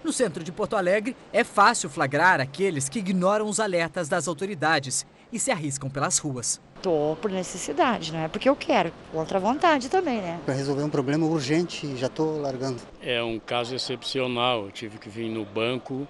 No 0.02 0.12
centro 0.12 0.42
de 0.42 0.50
Porto 0.50 0.76
Alegre, 0.76 1.14
é 1.30 1.44
fácil 1.44 1.90
flagrar 1.90 2.40
aqueles 2.40 2.88
que 2.88 3.00
ignoram 3.00 3.46
os 3.46 3.60
alertas 3.60 4.08
das 4.08 4.26
autoridades 4.26 5.06
e 5.32 5.38
se 5.38 5.50
arriscam 5.50 5.88
pelas 5.88 6.18
ruas. 6.18 6.60
Tô 6.82 7.16
por 7.20 7.30
necessidade, 7.30 8.12
não 8.12 8.20
é 8.20 8.28
porque 8.28 8.48
eu 8.48 8.56
quero, 8.56 8.90
outra 9.12 9.38
vontade 9.38 9.88
também, 9.88 10.20
né? 10.20 10.40
Para 10.46 10.54
resolver 10.54 10.82
um 10.82 10.88
problema 10.88 11.26
urgente, 11.26 11.96
já 11.96 12.06
estou 12.06 12.40
largando. 12.40 12.80
É 13.02 13.22
um 13.22 13.38
caso 13.38 13.74
excepcional, 13.74 14.64
eu 14.64 14.70
tive 14.70 14.98
que 14.98 15.08
vir 15.08 15.28
no 15.28 15.44
banco 15.44 16.08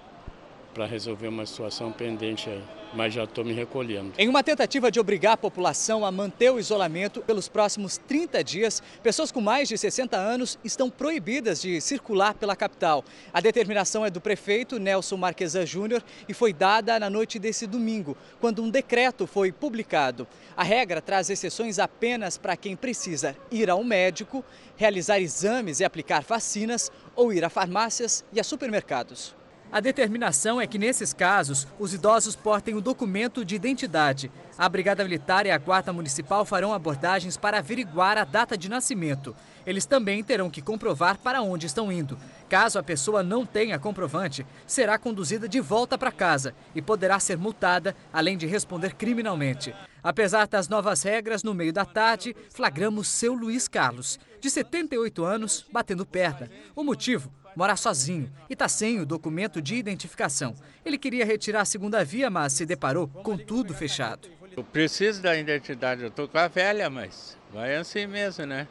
para 0.73 0.85
resolver 0.85 1.27
uma 1.27 1.45
situação 1.45 1.91
pendente 1.91 2.49
aí 2.49 2.61
mas 2.93 3.13
já 3.13 3.23
estou 3.23 3.43
me 3.43 3.53
recolhendo. 3.53 4.13
Em 4.17 4.27
uma 4.27 4.43
tentativa 4.43 4.91
de 4.91 4.99
obrigar 4.99 5.33
a 5.33 5.37
população 5.37 6.05
a 6.05 6.11
manter 6.11 6.51
o 6.51 6.59
isolamento 6.59 7.21
pelos 7.21 7.47
próximos 7.47 7.97
30 7.97 8.43
dias, 8.43 8.83
pessoas 9.01 9.31
com 9.31 9.41
mais 9.41 9.69
de 9.69 9.77
60 9.77 10.17
anos 10.17 10.59
estão 10.63 10.89
proibidas 10.89 11.61
de 11.61 11.79
circular 11.79 12.33
pela 12.33 12.55
capital. 12.55 13.03
A 13.33 13.41
determinação 13.41 14.05
é 14.05 14.09
do 14.09 14.21
prefeito 14.21 14.79
Nelson 14.79 15.17
Marquesan 15.17 15.65
Júnior 15.65 16.03
e 16.27 16.33
foi 16.33 16.53
dada 16.53 16.99
na 16.99 17.09
noite 17.09 17.39
desse 17.39 17.65
domingo, 17.65 18.17
quando 18.39 18.61
um 18.61 18.69
decreto 18.69 19.25
foi 19.25 19.51
publicado. 19.51 20.27
A 20.55 20.63
regra 20.63 21.01
traz 21.01 21.29
exceções 21.29 21.79
apenas 21.79 22.37
para 22.37 22.57
quem 22.57 22.75
precisa 22.75 23.35
ir 23.49 23.69
ao 23.69 23.83
médico, 23.83 24.43
realizar 24.75 25.19
exames 25.19 25.79
e 25.79 25.85
aplicar 25.85 26.23
vacinas 26.23 26.91
ou 27.15 27.31
ir 27.31 27.43
a 27.43 27.49
farmácias 27.49 28.25
e 28.33 28.39
a 28.39 28.43
supermercados. 28.43 29.40
A 29.71 29.79
determinação 29.79 30.59
é 30.59 30.67
que, 30.67 30.77
nesses 30.77 31.13
casos, 31.13 31.65
os 31.79 31.93
idosos 31.93 32.35
portem 32.35 32.75
o 32.75 32.81
documento 32.81 33.45
de 33.45 33.55
identidade. 33.55 34.29
A 34.57 34.67
Brigada 34.67 35.01
Militar 35.01 35.45
e 35.45 35.51
a 35.51 35.57
Guarda 35.57 35.93
Municipal 35.93 36.43
farão 36.43 36.73
abordagens 36.73 37.37
para 37.37 37.59
averiguar 37.59 38.17
a 38.17 38.25
data 38.25 38.57
de 38.57 38.69
nascimento. 38.69 39.33
Eles 39.65 39.85
também 39.85 40.21
terão 40.25 40.49
que 40.49 40.61
comprovar 40.61 41.17
para 41.19 41.41
onde 41.41 41.67
estão 41.67 41.89
indo. 41.89 42.17
Caso 42.49 42.79
a 42.79 42.83
pessoa 42.83 43.23
não 43.23 43.45
tenha 43.45 43.79
comprovante, 43.79 44.45
será 44.67 44.97
conduzida 44.97 45.47
de 45.47 45.61
volta 45.61 45.97
para 45.97 46.11
casa 46.11 46.53
e 46.75 46.81
poderá 46.81 47.17
ser 47.17 47.37
multada, 47.37 47.95
além 48.11 48.37
de 48.37 48.45
responder 48.45 48.95
criminalmente. 48.95 49.73
Apesar 50.03 50.49
das 50.49 50.67
novas 50.67 51.01
regras, 51.01 51.43
no 51.43 51.53
meio 51.53 51.71
da 51.71 51.85
tarde, 51.85 52.35
flagramos 52.49 53.07
seu 53.07 53.33
Luiz 53.33 53.69
Carlos, 53.69 54.19
de 54.41 54.49
78 54.49 55.23
anos, 55.23 55.65
batendo 55.71 56.05
perna. 56.05 56.49
O 56.75 56.83
motivo? 56.83 57.31
Mora 57.55 57.75
sozinho 57.75 58.31
e 58.49 58.53
está 58.53 58.67
sem 58.67 58.99
o 58.99 59.05
documento 59.05 59.61
de 59.61 59.75
identificação. 59.75 60.55
Ele 60.85 60.97
queria 60.97 61.25
retirar 61.25 61.61
a 61.61 61.65
segunda 61.65 62.03
via, 62.03 62.29
mas 62.29 62.53
se 62.53 62.65
deparou 62.65 63.07
com 63.07 63.37
tudo 63.37 63.73
fechado. 63.73 64.29
Eu 64.55 64.63
preciso 64.63 65.21
da 65.21 65.35
identidade, 65.35 66.01
eu 66.01 66.09
estou 66.09 66.27
com 66.27 66.37
a 66.37 66.47
velha, 66.47 66.89
mas 66.89 67.37
vai 67.53 67.75
assim 67.75 68.05
mesmo, 68.05 68.45
né? 68.45 68.67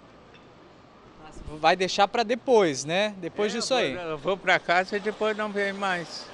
Vai 1.58 1.74
deixar 1.74 2.06
para 2.06 2.22
depois, 2.22 2.84
né? 2.84 3.14
Depois 3.18 3.52
é, 3.52 3.58
disso 3.58 3.74
aí. 3.74 3.94
Eu 3.94 4.18
vou 4.18 4.36
para 4.36 4.58
casa 4.58 4.96
e 4.96 5.00
depois 5.00 5.36
não 5.36 5.50
vem 5.50 5.72
mais. 5.72 6.26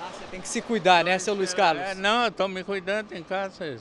Ah, 0.00 0.10
você 0.12 0.24
tem 0.30 0.40
que 0.40 0.48
se 0.48 0.60
cuidar, 0.60 1.04
né, 1.04 1.18
seu 1.18 1.34
Luiz 1.34 1.54
Carlos? 1.54 1.82
É, 1.82 1.94
não, 1.94 2.24
eu 2.24 2.28
estou 2.28 2.48
me 2.48 2.64
cuidando 2.64 3.12
em 3.12 3.22
casa. 3.22 3.78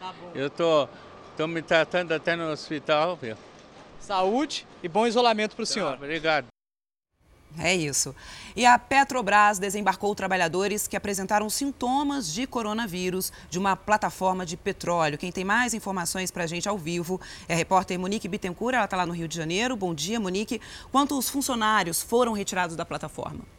Tá 0.00 0.12
bom. 0.20 0.32
Eu 0.34 0.48
estou 0.48 0.86
tô, 0.86 0.92
tô 1.36 1.46
me 1.46 1.62
tratando 1.62 2.12
até 2.12 2.34
no 2.34 2.50
hospital, 2.50 3.16
viu? 3.16 3.36
Saúde 4.00 4.66
e 4.82 4.88
bom 4.88 5.06
isolamento 5.06 5.54
para 5.54 5.62
o 5.62 5.66
tá, 5.66 5.72
senhor. 5.72 5.94
Obrigado. 5.94 6.46
É 7.60 7.74
isso. 7.74 8.14
E 8.54 8.64
a 8.64 8.78
Petrobras 8.78 9.58
desembarcou 9.58 10.14
trabalhadores 10.14 10.86
que 10.86 10.96
apresentaram 10.96 11.50
sintomas 11.50 12.32
de 12.32 12.46
coronavírus 12.46 13.32
de 13.50 13.58
uma 13.58 13.74
plataforma 13.74 14.46
de 14.46 14.56
petróleo. 14.56 15.18
Quem 15.18 15.32
tem 15.32 15.44
mais 15.44 15.74
informações 15.74 16.30
para 16.30 16.44
a 16.44 16.46
gente 16.46 16.68
ao 16.68 16.78
vivo 16.78 17.20
é 17.48 17.54
a 17.54 17.56
repórter 17.56 17.98
Monique 17.98 18.28
Bittencourt. 18.28 18.74
Ela 18.74 18.84
está 18.84 18.96
lá 18.96 19.06
no 19.06 19.12
Rio 19.12 19.26
de 19.26 19.36
Janeiro. 19.36 19.76
Bom 19.76 19.92
dia, 19.92 20.20
Monique. 20.20 20.60
Quantos 20.92 21.28
funcionários 21.28 22.00
foram 22.00 22.32
retirados 22.32 22.76
da 22.76 22.84
plataforma? 22.84 23.57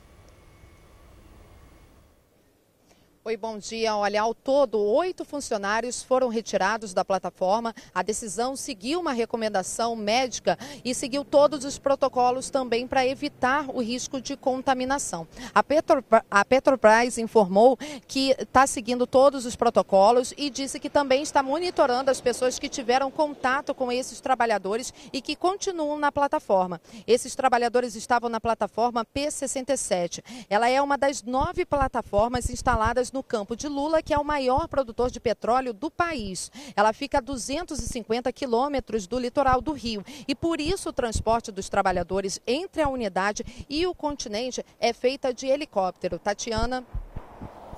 Oi, 3.26 3.36
bom 3.36 3.58
dia. 3.58 3.98
Olha, 3.98 4.22
ao 4.22 4.34
todo, 4.34 4.80
oito 4.80 5.26
funcionários 5.26 6.02
foram 6.02 6.30
retirados 6.30 6.94
da 6.94 7.04
plataforma. 7.04 7.76
A 7.94 8.02
decisão 8.02 8.56
seguiu 8.56 9.02
uma 9.02 9.12
recomendação 9.12 9.94
médica 9.94 10.58
e 10.86 10.96
seguiu 10.96 11.26
todos 11.26 11.66
os 11.66 11.78
protocolos 11.78 12.50
também 12.50 12.88
para 12.88 13.06
evitar 13.06 13.70
o 13.70 13.82
risco 13.82 14.22
de 14.22 14.38
contaminação. 14.38 15.28
A, 15.54 15.62
Petro, 15.62 16.02
a 16.32 16.46
Petrobras 16.46 17.18
informou 17.18 17.78
que 18.08 18.34
está 18.40 18.66
seguindo 18.66 19.06
todos 19.06 19.46
os 19.46 19.54
protocolos 19.54 20.34
e 20.38 20.50
disse 20.50 20.80
que 20.80 20.90
também 20.90 21.22
está 21.22 21.44
monitorando 21.44 22.10
as 22.10 22.22
pessoas 22.22 22.58
que 22.58 22.70
tiveram 22.70 23.12
contato 23.12 23.76
com 23.76 23.92
esses 23.92 24.22
trabalhadores 24.22 24.94
e 25.12 25.22
que 25.22 25.36
continuam 25.36 26.00
na 26.00 26.10
plataforma. 26.10 26.80
Esses 27.06 27.36
trabalhadores 27.36 27.96
estavam 27.96 28.30
na 28.30 28.40
plataforma 28.40 29.06
P67. 29.06 30.24
Ela 30.50 30.70
é 30.70 30.82
uma 30.82 30.98
das 30.98 31.22
nove 31.22 31.66
plataformas 31.66 32.50
instaladas 32.50 33.10
no 33.12 33.19
no 33.20 33.24
campo 33.24 33.54
de 33.54 33.68
Lula, 33.68 34.02
que 34.02 34.14
é 34.14 34.18
o 34.18 34.24
maior 34.24 34.70
produtor 34.70 35.12
de 35.12 35.20
petróleo 35.20 35.74
do 35.74 35.92
país. 35.92 36.50
Ela 36.74 36.94
fica 36.94 37.18
a 37.18 37.22
250 37.22 38.32
quilômetros 38.32 39.08
do 39.08 39.20
litoral 39.20 39.60
do 39.60 39.74
Rio. 39.74 40.06
E 40.26 40.34
por 40.34 40.62
isso 40.62 40.88
o 40.88 40.94
transporte 40.94 41.52
dos 41.52 41.68
trabalhadores 41.68 42.40
entre 42.48 42.82
a 42.82 42.88
unidade 42.88 43.44
e 43.70 43.86
o 43.86 43.94
continente 43.94 44.66
é 44.80 44.94
feita 44.94 45.34
de 45.34 45.48
helicóptero. 45.48 46.18
Tatiana. 46.18 46.86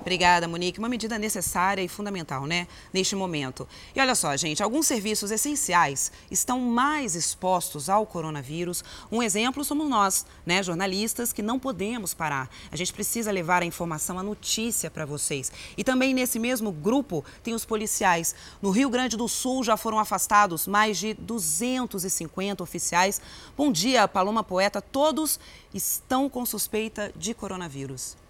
Obrigada, 0.02 0.48
Monique. 0.48 0.80
Uma 0.80 0.88
medida 0.88 1.16
necessária 1.16 1.80
e 1.80 1.86
fundamental, 1.86 2.44
né, 2.44 2.66
neste 2.92 3.14
momento. 3.14 3.68
E 3.94 4.00
olha 4.00 4.16
só, 4.16 4.36
gente, 4.36 4.60
alguns 4.60 4.84
serviços 4.84 5.30
essenciais 5.30 6.10
estão 6.28 6.58
mais 6.58 7.14
expostos 7.14 7.88
ao 7.88 8.04
coronavírus. 8.04 8.82
Um 9.12 9.22
exemplo 9.22 9.64
somos 9.64 9.88
nós, 9.88 10.26
né, 10.44 10.60
jornalistas, 10.60 11.32
que 11.32 11.40
não 11.40 11.56
podemos 11.56 12.12
parar. 12.14 12.50
A 12.72 12.74
gente 12.76 12.92
precisa 12.92 13.30
levar 13.30 13.62
a 13.62 13.64
informação, 13.64 14.18
a 14.18 14.24
notícia 14.24 14.90
para 14.90 15.06
vocês. 15.06 15.52
E 15.76 15.84
também 15.84 16.12
nesse 16.12 16.40
mesmo 16.40 16.72
grupo 16.72 17.24
tem 17.40 17.54
os 17.54 17.64
policiais. 17.64 18.34
No 18.60 18.70
Rio 18.70 18.90
Grande 18.90 19.16
do 19.16 19.28
Sul 19.28 19.62
já 19.62 19.76
foram 19.76 20.00
afastados 20.00 20.66
mais 20.66 20.98
de 20.98 21.14
250 21.14 22.60
oficiais. 22.60 23.20
Bom 23.56 23.70
dia, 23.70 24.08
Paloma 24.08 24.42
Poeta. 24.42 24.82
Todos 24.82 25.38
estão 25.72 26.28
com 26.28 26.44
suspeita 26.44 27.12
de 27.16 27.32
coronavírus. 27.34 28.20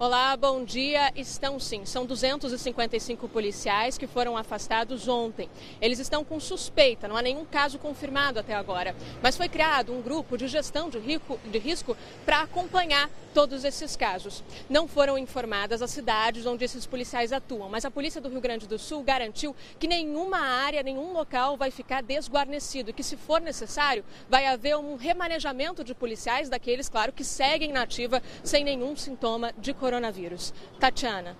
Olá, 0.00 0.36
bom 0.36 0.62
dia. 0.62 1.12
Estão 1.16 1.58
sim. 1.58 1.84
São 1.84 2.06
255 2.06 3.28
policiais 3.28 3.98
que 3.98 4.06
foram 4.06 4.36
afastados 4.36 5.08
ontem. 5.08 5.50
Eles 5.80 5.98
estão 5.98 6.24
com 6.24 6.38
suspeita, 6.38 7.08
não 7.08 7.16
há 7.16 7.22
nenhum 7.22 7.44
caso 7.44 7.80
confirmado 7.80 8.38
até 8.38 8.54
agora. 8.54 8.94
Mas 9.20 9.36
foi 9.36 9.48
criado 9.48 9.92
um 9.92 10.00
grupo 10.00 10.38
de 10.38 10.46
gestão 10.46 10.88
de, 10.88 11.00
rico, 11.00 11.40
de 11.50 11.58
risco 11.58 11.96
para 12.24 12.42
acompanhar 12.42 13.10
todos 13.34 13.64
esses 13.64 13.96
casos. 13.96 14.44
Não 14.70 14.86
foram 14.86 15.18
informadas 15.18 15.82
as 15.82 15.90
cidades 15.90 16.46
onde 16.46 16.64
esses 16.64 16.86
policiais 16.86 17.32
atuam, 17.32 17.68
mas 17.68 17.84
a 17.84 17.90
Polícia 17.90 18.20
do 18.20 18.28
Rio 18.28 18.40
Grande 18.40 18.68
do 18.68 18.78
Sul 18.78 19.02
garantiu 19.02 19.54
que 19.80 19.88
nenhuma 19.88 20.38
área, 20.38 20.80
nenhum 20.80 21.12
local 21.12 21.56
vai 21.56 21.72
ficar 21.72 22.04
desguarnecido 22.04 22.90
e 22.90 22.92
que, 22.92 23.02
se 23.02 23.16
for 23.16 23.40
necessário, 23.40 24.04
vai 24.30 24.46
haver 24.46 24.76
um 24.76 24.94
remanejamento 24.94 25.82
de 25.82 25.92
policiais, 25.92 26.48
daqueles, 26.48 26.88
claro, 26.88 27.12
que 27.12 27.24
seguem 27.24 27.72
na 27.72 27.82
ativa 27.82 28.22
sem 28.44 28.62
nenhum 28.62 28.94
sintoma 28.94 29.52
de 29.58 29.74
coronavírus 29.74 29.87
coronavírus. 29.88 30.52
Tatiana. 30.78 31.34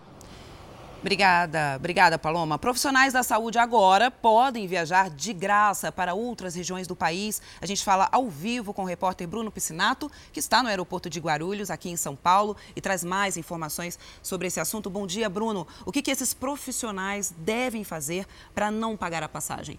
Obrigada, 1.00 1.74
obrigada, 1.76 2.18
Paloma. 2.18 2.58
Profissionais 2.58 3.12
da 3.12 3.22
saúde 3.22 3.58
agora 3.58 4.10
podem 4.10 4.66
viajar 4.66 5.10
de 5.10 5.32
graça 5.34 5.92
para 5.92 6.14
outras 6.14 6.54
regiões 6.54 6.86
do 6.88 6.96
país. 6.96 7.42
A 7.60 7.66
gente 7.66 7.84
fala 7.84 8.08
ao 8.10 8.28
vivo 8.28 8.72
com 8.72 8.82
o 8.82 8.86
repórter 8.86 9.28
Bruno 9.28 9.52
Piscinato, 9.52 10.10
que 10.32 10.40
está 10.40 10.62
no 10.62 10.68
aeroporto 10.70 11.10
de 11.10 11.20
Guarulhos, 11.20 11.70
aqui 11.70 11.90
em 11.90 11.96
São 11.96 12.16
Paulo, 12.16 12.56
e 12.74 12.80
traz 12.80 13.04
mais 13.04 13.36
informações 13.36 13.98
sobre 14.22 14.48
esse 14.48 14.58
assunto. 14.58 14.90
Bom 14.90 15.06
dia, 15.06 15.28
Bruno. 15.28 15.66
O 15.84 15.92
que, 15.92 16.02
que 16.02 16.10
esses 16.10 16.32
profissionais 16.32 17.32
devem 17.38 17.84
fazer 17.84 18.26
para 18.54 18.70
não 18.70 18.96
pagar 18.96 19.22
a 19.22 19.28
passagem? 19.28 19.78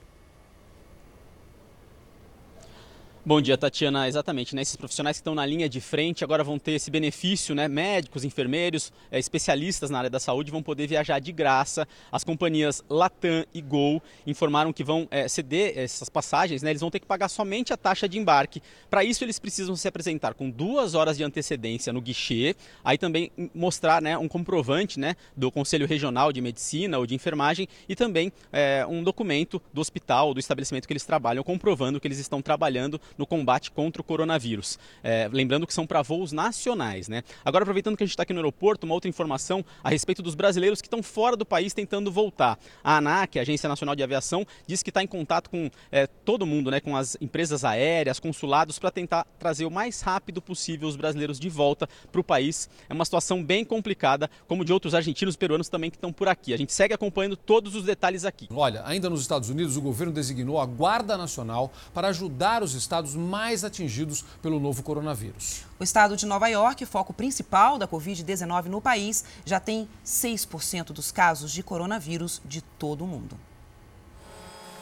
Bom 3.26 3.42
dia, 3.42 3.58
Tatiana. 3.58 4.08
Exatamente, 4.08 4.56
né? 4.56 4.62
Esses 4.62 4.78
profissionais 4.78 5.18
que 5.18 5.20
estão 5.20 5.36
na 5.36 5.46
linha 5.46 5.68
de 5.68 5.82
frente 5.82 6.24
agora 6.24 6.42
vão 6.42 6.58
ter 6.58 6.72
esse 6.72 6.90
benefício, 6.90 7.54
né? 7.54 7.68
Médicos, 7.68 8.24
enfermeiros, 8.24 8.94
é, 9.12 9.20
especialistas 9.20 9.90
na 9.90 9.98
área 9.98 10.10
da 10.10 10.22
saúde 10.22 10.50
vão 10.50 10.64
poder 10.64 10.88
viajar 10.88 11.20
de 11.20 11.34
graça. 11.34 11.86
As 12.14 12.24
companhias 12.24 12.82
Latam 12.90 13.46
e 13.54 13.62
Gol 13.62 14.02
informaram 14.26 14.72
que 14.72 14.86
vão 14.86 15.06
é, 15.12 15.28
ceder 15.28 15.78
essas 15.78 16.08
passagens, 16.08 16.64
né? 16.64 16.70
Eles 16.70 16.80
vão 16.80 16.90
ter 16.90 17.02
que 17.02 17.06
pagar 17.06 17.28
somente 17.28 17.74
a 17.74 17.78
taxa 17.78 18.08
de 18.08 18.18
embarque. 18.18 18.62
Para 18.90 19.04
isso, 19.04 19.22
eles 19.26 19.38
precisam 19.38 19.76
se 19.76 19.88
apresentar 19.88 20.34
com 20.34 20.50
duas 20.50 20.96
horas 20.96 21.18
de 21.18 21.24
antecedência 21.24 21.92
no 21.92 22.00
guichê, 22.00 22.56
aí 22.86 22.98
também 22.98 23.32
mostrar, 23.54 24.02
né, 24.02 24.18
um 24.18 24.30
comprovante, 24.30 24.98
né, 24.98 25.18
do 25.36 25.52
Conselho 25.52 25.86
Regional 25.86 26.32
de 26.32 26.40
Medicina 26.40 26.98
ou 26.98 27.06
de 27.06 27.16
Enfermagem 27.16 27.68
e 27.88 27.98
também 27.98 28.32
é, 28.52 28.86
um 28.90 29.04
documento 29.04 29.62
do 29.74 29.82
hospital, 29.82 30.34
do 30.34 30.40
estabelecimento 30.40 30.88
que 30.88 30.94
eles 30.94 31.06
trabalham, 31.06 31.44
comprovando 31.44 32.00
que 32.00 32.08
eles 32.08 32.18
estão 32.18 32.42
trabalhando 32.42 33.00
no 33.18 33.26
combate 33.26 33.72
contra 33.72 34.02
o 34.02 34.06
coronavírus. 34.06 34.78
É, 35.04 35.30
lembrando 35.32 35.66
que 35.66 35.74
são 35.74 35.86
para 35.86 36.02
voos 36.02 36.32
nacionais, 36.32 37.08
né? 37.08 37.24
Agora, 37.44 37.64
aproveitando 37.64 37.98
que 37.98 38.04
a 38.04 38.06
gente 38.06 38.14
está 38.14 38.24
aqui 38.24 38.34
no 38.34 38.40
aeroporto, 38.40 38.86
uma 38.86 38.94
outra 38.94 39.10
informação 39.10 39.64
a 39.84 39.90
respeito 39.90 40.22
dos 40.22 40.36
brasileiros 40.36 40.82
que 40.82 40.88
estão 40.88 41.02
fora 41.04 41.36
do 41.36 41.46
país 41.46 41.74
tentando 41.74 42.12
voltar. 42.12 42.58
A 42.84 42.98
ANAC, 42.98 43.38
a 43.38 43.42
Agência 43.42 43.70
Nacional 43.70 43.96
de 43.96 44.04
Aviação, 44.04 44.46
diz 44.68 44.84
que 44.84 44.90
está 44.90 45.04
em 45.04 45.08
contato 45.08 45.50
com 45.50 45.70
é, 45.92 46.08
todo 46.08 46.46
mundo, 46.46 46.72
né? 46.72 46.80
Com 46.80 46.96
as 46.96 47.18
empresas 47.22 47.64
aéreas, 47.64 48.20
consulados, 48.20 48.80
para 48.80 48.92
tentar 48.92 49.26
trazer 49.38 49.66
o 49.66 49.72
mais 49.72 50.02
rápido 50.02 50.42
possível 50.42 50.88
os 50.88 50.96
brasileiros 50.96 51.40
de 51.40 51.50
volta 51.50 51.88
para 52.12 52.22
o 52.22 52.24
país. 52.24 52.70
É 52.90 52.94
uma 52.94 53.06
situação 53.06 53.44
bem 53.44 53.64
complicada, 53.64 54.30
como 54.48 54.66
de 54.66 54.74
outros 54.74 54.94
argentinos 54.94 55.36
e 55.36 55.38
peruanos 55.38 55.70
também 55.70 55.90
que 55.90 55.98
estão 55.98 56.12
por 56.12 56.28
aqui. 56.28 56.54
A 56.54 56.58
gente 56.58 56.74
segue 56.74 56.94
acompanhando 56.94 57.36
todos 57.36 57.76
os 57.76 57.84
detalhes 57.84 58.26
aqui. 58.26 58.48
Olha, 58.52 58.84
ainda 58.86 59.10
nos 59.10 59.22
Estados 59.22 59.50
Unidos, 59.50 59.78
o 59.78 59.82
governo 59.82 60.14
designou 60.14 60.60
a 60.60 60.66
Guarda 60.66 61.18
Nacional 61.18 61.72
para 61.94 62.10
ajudar 62.10 62.64
os 62.64 62.74
estados 62.74 62.99
estados 63.00 63.16
mais 63.16 63.64
atingidos 63.64 64.26
pelo 64.42 64.60
novo 64.60 64.84
coronavírus. 64.84 65.64
O 65.80 65.84
estado 65.84 66.18
de 66.18 66.26
Nova 66.26 66.48
York, 66.48 66.86
foco 66.86 67.14
principal 67.14 67.78
da 67.78 67.88
Covid-19 67.88 68.66
no 68.66 68.82
país, 68.82 69.24
já 69.46 69.60
tem 69.60 69.88
6% 70.06 70.92
dos 70.92 71.12
casos 71.12 71.52
de 71.52 71.64
coronavírus 71.64 72.42
de 72.46 72.62
todo 72.62 73.04
o 73.04 73.08
mundo. 73.08 73.38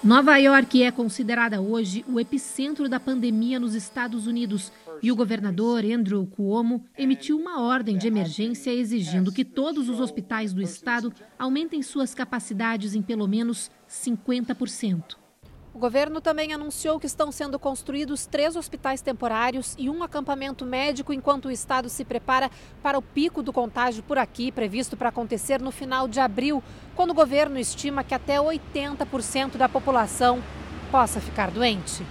Nova 0.03 0.37
York 0.37 0.83
é 0.83 0.91
considerada 0.91 1.59
hoje 1.59 2.05
o 2.07 2.19
epicentro 2.19 2.87
da 2.87 2.99
pandemia 2.99 3.59
nos 3.59 3.73
Estados 3.73 4.27
Unidos 4.27 4.71
e 5.01 5.11
o 5.11 5.15
governador 5.15 5.83
Andrew 5.83 6.25
Cuomo 6.25 6.83
emitiu 6.97 7.37
uma 7.37 7.61
ordem 7.61 7.97
de 7.97 8.07
emergência 8.07 8.71
exigindo 8.71 9.31
que 9.31 9.45
todos 9.45 9.89
os 9.89 9.99
hospitais 9.99 10.53
do 10.53 10.61
estado 10.61 11.13
aumentem 11.37 11.81
suas 11.83 12.13
capacidades 12.13 12.95
em 12.95 13.01
pelo 13.01 13.27
menos 13.27 13.69
50%. 13.89 15.26
O 15.77 15.79
governo 15.79 16.19
também 16.19 16.53
anunciou 16.53 16.99
que 16.99 17.05
estão 17.05 17.31
sendo 17.31 17.59
construídos 17.59 18.25
três 18.25 18.55
hospitais 18.55 18.99
temporários 18.99 19.75
e 19.77 19.91
um 19.91 20.01
acampamento 20.01 20.65
médico 20.65 21.13
enquanto 21.13 21.45
o 21.45 21.51
estado 21.51 21.87
se 21.87 22.03
prepara 22.03 22.49
para 22.81 22.97
o 22.97 23.01
pico 23.01 23.43
do 23.43 23.53
contágio 23.53 24.01
por 24.01 24.17
aqui, 24.17 24.51
previsto 24.51 24.97
para 24.97 25.09
acontecer 25.09 25.61
no 25.61 25.69
final 25.69 26.07
de 26.07 26.19
abril, 26.19 26.63
quando 26.95 27.11
o 27.11 27.13
governo 27.13 27.59
estima 27.59 28.03
que 28.03 28.15
até 28.15 28.37
80% 28.37 29.55
da 29.55 29.69
população 29.69 30.41
possa 30.89 31.21
ficar 31.21 31.51
doente. 31.51 32.03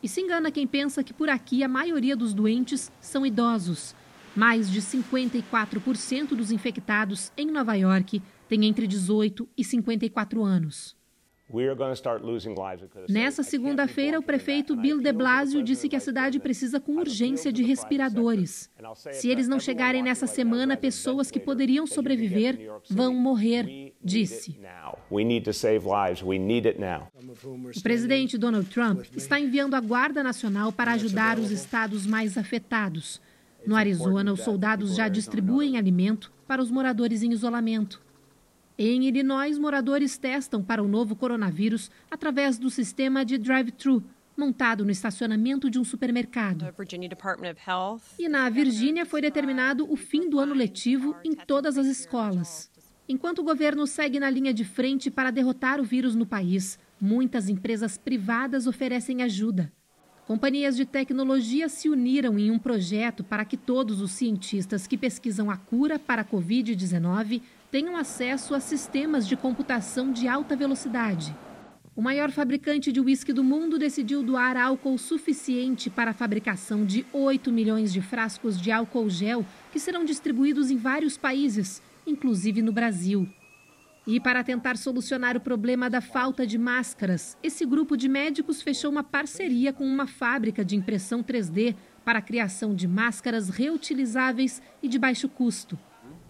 E 0.00 0.08
se 0.08 0.20
engana 0.20 0.52
quem 0.52 0.64
pensa 0.64 1.02
que 1.02 1.12
por 1.12 1.28
aqui 1.28 1.64
a 1.64 1.68
maioria 1.68 2.16
dos 2.16 2.32
doentes 2.32 2.92
são 3.00 3.26
idosos. 3.26 3.92
Mais 4.36 4.70
de 4.70 4.80
54% 4.80 6.28
dos 6.36 6.52
infectados 6.52 7.32
em 7.36 7.50
Nova 7.50 7.74
York 7.74 8.22
têm 8.48 8.66
entre 8.66 8.86
18 8.86 9.48
e 9.58 9.64
54 9.64 10.44
anos. 10.44 10.99
Nessa 13.08 13.42
segunda-feira, 13.42 14.18
o 14.18 14.22
prefeito 14.22 14.76
Bill 14.76 15.00
de 15.00 15.12
Blasio 15.12 15.62
disse 15.62 15.88
que 15.88 15.96
a 15.96 16.00
cidade 16.00 16.38
precisa 16.38 16.78
com 16.78 16.96
urgência 16.96 17.52
de 17.52 17.62
respiradores. 17.62 18.70
Se 19.12 19.28
eles 19.28 19.48
não 19.48 19.58
chegarem 19.58 20.02
nessa 20.02 20.26
semana, 20.26 20.76
pessoas 20.76 21.30
que 21.30 21.40
poderiam 21.40 21.86
sobreviver 21.86 22.58
vão 22.88 23.14
morrer, 23.14 23.94
disse. 24.02 24.58
O 27.76 27.82
presidente 27.82 28.38
Donald 28.38 28.68
Trump 28.68 29.04
está 29.16 29.38
enviando 29.40 29.74
a 29.74 29.80
Guarda 29.80 30.22
Nacional 30.22 30.72
para 30.72 30.92
ajudar 30.92 31.38
os 31.38 31.50
estados 31.50 32.06
mais 32.06 32.38
afetados. 32.38 33.20
No 33.66 33.76
Arizona, 33.76 34.32
os 34.32 34.40
soldados 34.40 34.94
já 34.94 35.08
distribuem 35.08 35.76
alimento 35.76 36.32
para 36.46 36.62
os 36.62 36.70
moradores 36.70 37.22
em 37.22 37.32
isolamento. 37.32 38.00
Em 38.82 39.06
Illinois, 39.06 39.58
moradores 39.58 40.16
testam 40.16 40.62
para 40.62 40.82
o 40.82 40.88
novo 40.88 41.14
coronavírus 41.14 41.90
através 42.10 42.58
do 42.58 42.70
sistema 42.70 43.26
de 43.26 43.36
drive-thru, 43.36 44.02
montado 44.34 44.86
no 44.86 44.90
estacionamento 44.90 45.68
de 45.68 45.78
um 45.78 45.84
supermercado. 45.84 46.64
E 48.18 48.26
na 48.26 48.48
Virgínia 48.48 49.04
foi 49.04 49.20
determinado 49.20 49.86
o 49.92 49.96
fim 49.96 50.30
do 50.30 50.40
ano 50.40 50.54
letivo 50.54 51.14
em 51.22 51.34
todas 51.34 51.76
as 51.76 51.86
escolas. 51.86 52.70
Enquanto 53.06 53.40
o 53.40 53.44
governo 53.44 53.86
segue 53.86 54.18
na 54.18 54.30
linha 54.30 54.54
de 54.54 54.64
frente 54.64 55.10
para 55.10 55.30
derrotar 55.30 55.78
o 55.78 55.84
vírus 55.84 56.14
no 56.14 56.24
país, 56.24 56.78
muitas 56.98 57.50
empresas 57.50 57.98
privadas 57.98 58.66
oferecem 58.66 59.22
ajuda. 59.22 59.70
Companhias 60.26 60.74
de 60.74 60.86
tecnologia 60.86 61.68
se 61.68 61.90
uniram 61.90 62.38
em 62.38 62.50
um 62.50 62.58
projeto 62.58 63.22
para 63.22 63.44
que 63.44 63.58
todos 63.58 64.00
os 64.00 64.12
cientistas 64.12 64.86
que 64.86 64.96
pesquisam 64.96 65.50
a 65.50 65.56
cura 65.58 65.98
para 65.98 66.22
a 66.22 66.24
Covid-19 66.24 67.42
tenham 67.70 67.96
acesso 67.96 68.54
a 68.54 68.60
sistemas 68.60 69.26
de 69.26 69.36
computação 69.36 70.12
de 70.12 70.26
alta 70.26 70.56
velocidade. 70.56 71.34
O 71.94 72.02
maior 72.02 72.30
fabricante 72.30 72.90
de 72.90 73.00
uísque 73.00 73.32
do 73.32 73.44
mundo 73.44 73.78
decidiu 73.78 74.22
doar 74.22 74.56
álcool 74.56 74.96
suficiente 74.96 75.90
para 75.90 76.10
a 76.12 76.14
fabricação 76.14 76.84
de 76.84 77.04
8 77.12 77.52
milhões 77.52 77.92
de 77.92 78.00
frascos 78.00 78.60
de 78.60 78.72
álcool 78.72 79.08
gel 79.08 79.44
que 79.70 79.78
serão 79.78 80.04
distribuídos 80.04 80.70
em 80.70 80.76
vários 80.76 81.16
países, 81.16 81.82
inclusive 82.06 82.62
no 82.62 82.72
Brasil. 82.72 83.28
E 84.06 84.18
para 84.18 84.42
tentar 84.42 84.76
solucionar 84.76 85.36
o 85.36 85.40
problema 85.40 85.90
da 85.90 86.00
falta 86.00 86.46
de 86.46 86.58
máscaras, 86.58 87.36
esse 87.42 87.66
grupo 87.66 87.96
de 87.96 88.08
médicos 88.08 88.62
fechou 88.62 88.90
uma 88.90 89.04
parceria 89.04 89.72
com 89.72 89.84
uma 89.84 90.06
fábrica 90.06 90.64
de 90.64 90.74
impressão 90.74 91.22
3D 91.22 91.76
para 92.04 92.18
a 92.18 92.22
criação 92.22 92.74
de 92.74 92.88
máscaras 92.88 93.50
reutilizáveis 93.50 94.62
e 94.82 94.88
de 94.88 94.98
baixo 94.98 95.28
custo. 95.28 95.78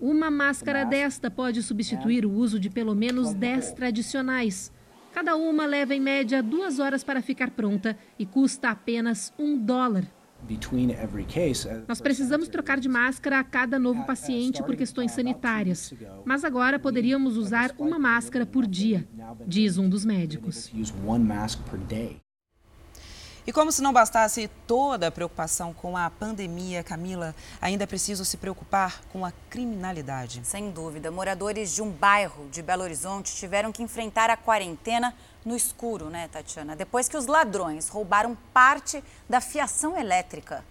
Uma 0.00 0.30
máscara 0.30 0.84
desta 0.84 1.30
pode 1.30 1.62
substituir 1.62 2.24
o 2.24 2.32
uso 2.32 2.58
de 2.58 2.70
pelo 2.70 2.94
menos 2.94 3.34
10 3.34 3.72
tradicionais. 3.72 4.72
Cada 5.12 5.36
uma 5.36 5.66
leva 5.66 5.94
em 5.94 6.00
média 6.00 6.42
duas 6.42 6.78
horas 6.78 7.04
para 7.04 7.20
ficar 7.20 7.50
pronta 7.50 7.98
e 8.18 8.24
custa 8.24 8.70
apenas 8.70 9.30
um 9.38 9.58
dólar. 9.58 10.04
Nós 11.86 12.00
precisamos 12.00 12.48
trocar 12.48 12.80
de 12.80 12.88
máscara 12.88 13.40
a 13.40 13.44
cada 13.44 13.78
novo 13.78 14.06
paciente 14.06 14.62
por 14.62 14.74
questões 14.74 15.12
sanitárias, 15.12 15.92
mas 16.24 16.44
agora 16.44 16.78
poderíamos 16.78 17.36
usar 17.36 17.74
uma 17.78 17.98
máscara 17.98 18.46
por 18.46 18.66
dia, 18.66 19.06
diz 19.46 19.76
um 19.76 19.86
dos 19.86 20.06
médicos. 20.06 20.72
E 23.46 23.52
como 23.52 23.72
se 23.72 23.82
não 23.82 23.92
bastasse 23.92 24.50
toda 24.66 25.06
a 25.06 25.10
preocupação 25.10 25.72
com 25.72 25.96
a 25.96 26.10
pandemia, 26.10 26.84
Camila, 26.84 27.34
ainda 27.60 27.84
é 27.84 27.86
preciso 27.86 28.24
se 28.24 28.36
preocupar 28.36 29.00
com 29.12 29.24
a 29.24 29.32
criminalidade. 29.48 30.42
Sem 30.44 30.70
dúvida. 30.70 31.10
Moradores 31.10 31.74
de 31.74 31.82
um 31.82 31.90
bairro 31.90 32.48
de 32.50 32.62
Belo 32.62 32.82
Horizonte 32.82 33.34
tiveram 33.34 33.72
que 33.72 33.82
enfrentar 33.82 34.28
a 34.28 34.36
quarentena 34.36 35.14
no 35.44 35.56
escuro, 35.56 36.10
né, 36.10 36.28
Tatiana? 36.28 36.76
Depois 36.76 37.08
que 37.08 37.16
os 37.16 37.26
ladrões 37.26 37.88
roubaram 37.88 38.36
parte 38.52 39.02
da 39.28 39.40
fiação 39.40 39.98
elétrica. 39.98 40.62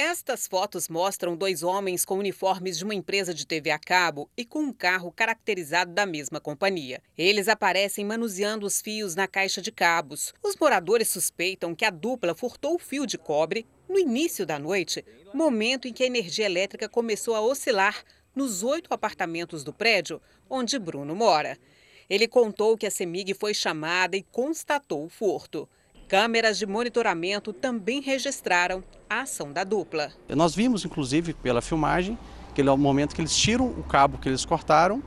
Estas 0.00 0.46
fotos 0.46 0.88
mostram 0.88 1.36
dois 1.36 1.64
homens 1.64 2.04
com 2.04 2.18
uniformes 2.18 2.78
de 2.78 2.84
uma 2.84 2.94
empresa 2.94 3.34
de 3.34 3.44
TV 3.44 3.72
a 3.72 3.80
cabo 3.80 4.30
e 4.36 4.44
com 4.44 4.60
um 4.60 4.72
carro 4.72 5.10
caracterizado 5.10 5.92
da 5.92 6.06
mesma 6.06 6.40
companhia. 6.40 7.02
Eles 7.18 7.48
aparecem 7.48 8.04
manuseando 8.04 8.64
os 8.64 8.80
fios 8.80 9.16
na 9.16 9.26
caixa 9.26 9.60
de 9.60 9.72
cabos. 9.72 10.32
Os 10.40 10.54
moradores 10.54 11.08
suspeitam 11.08 11.74
que 11.74 11.84
a 11.84 11.90
dupla 11.90 12.32
furtou 12.32 12.76
o 12.76 12.78
fio 12.78 13.04
de 13.08 13.18
cobre 13.18 13.66
no 13.88 13.98
início 13.98 14.46
da 14.46 14.56
noite, 14.56 15.04
momento 15.34 15.88
em 15.88 15.92
que 15.92 16.04
a 16.04 16.06
energia 16.06 16.46
elétrica 16.46 16.88
começou 16.88 17.34
a 17.34 17.40
oscilar 17.40 18.04
nos 18.36 18.62
oito 18.62 18.94
apartamentos 18.94 19.64
do 19.64 19.72
prédio 19.72 20.22
onde 20.48 20.78
Bruno 20.78 21.12
mora. 21.16 21.58
Ele 22.08 22.28
contou 22.28 22.78
que 22.78 22.86
a 22.86 22.90
CEMIG 22.92 23.34
foi 23.34 23.52
chamada 23.52 24.16
e 24.16 24.22
constatou 24.22 25.04
o 25.04 25.08
furto. 25.08 25.68
Câmeras 26.08 26.56
de 26.56 26.64
monitoramento 26.64 27.52
também 27.52 28.00
registraram 28.00 28.82
a 29.10 29.20
ação 29.20 29.52
da 29.52 29.62
dupla. 29.62 30.10
Nós 30.26 30.54
vimos, 30.54 30.82
inclusive, 30.82 31.34
pela 31.34 31.60
filmagem, 31.60 32.18
que 32.54 32.62
é 32.62 32.70
o 32.70 32.78
momento 32.78 33.14
que 33.14 33.20
eles 33.20 33.36
tiram 33.36 33.66
o 33.66 33.84
cabo 33.84 34.16
que 34.16 34.26
eles 34.26 34.42
cortaram 34.42 35.02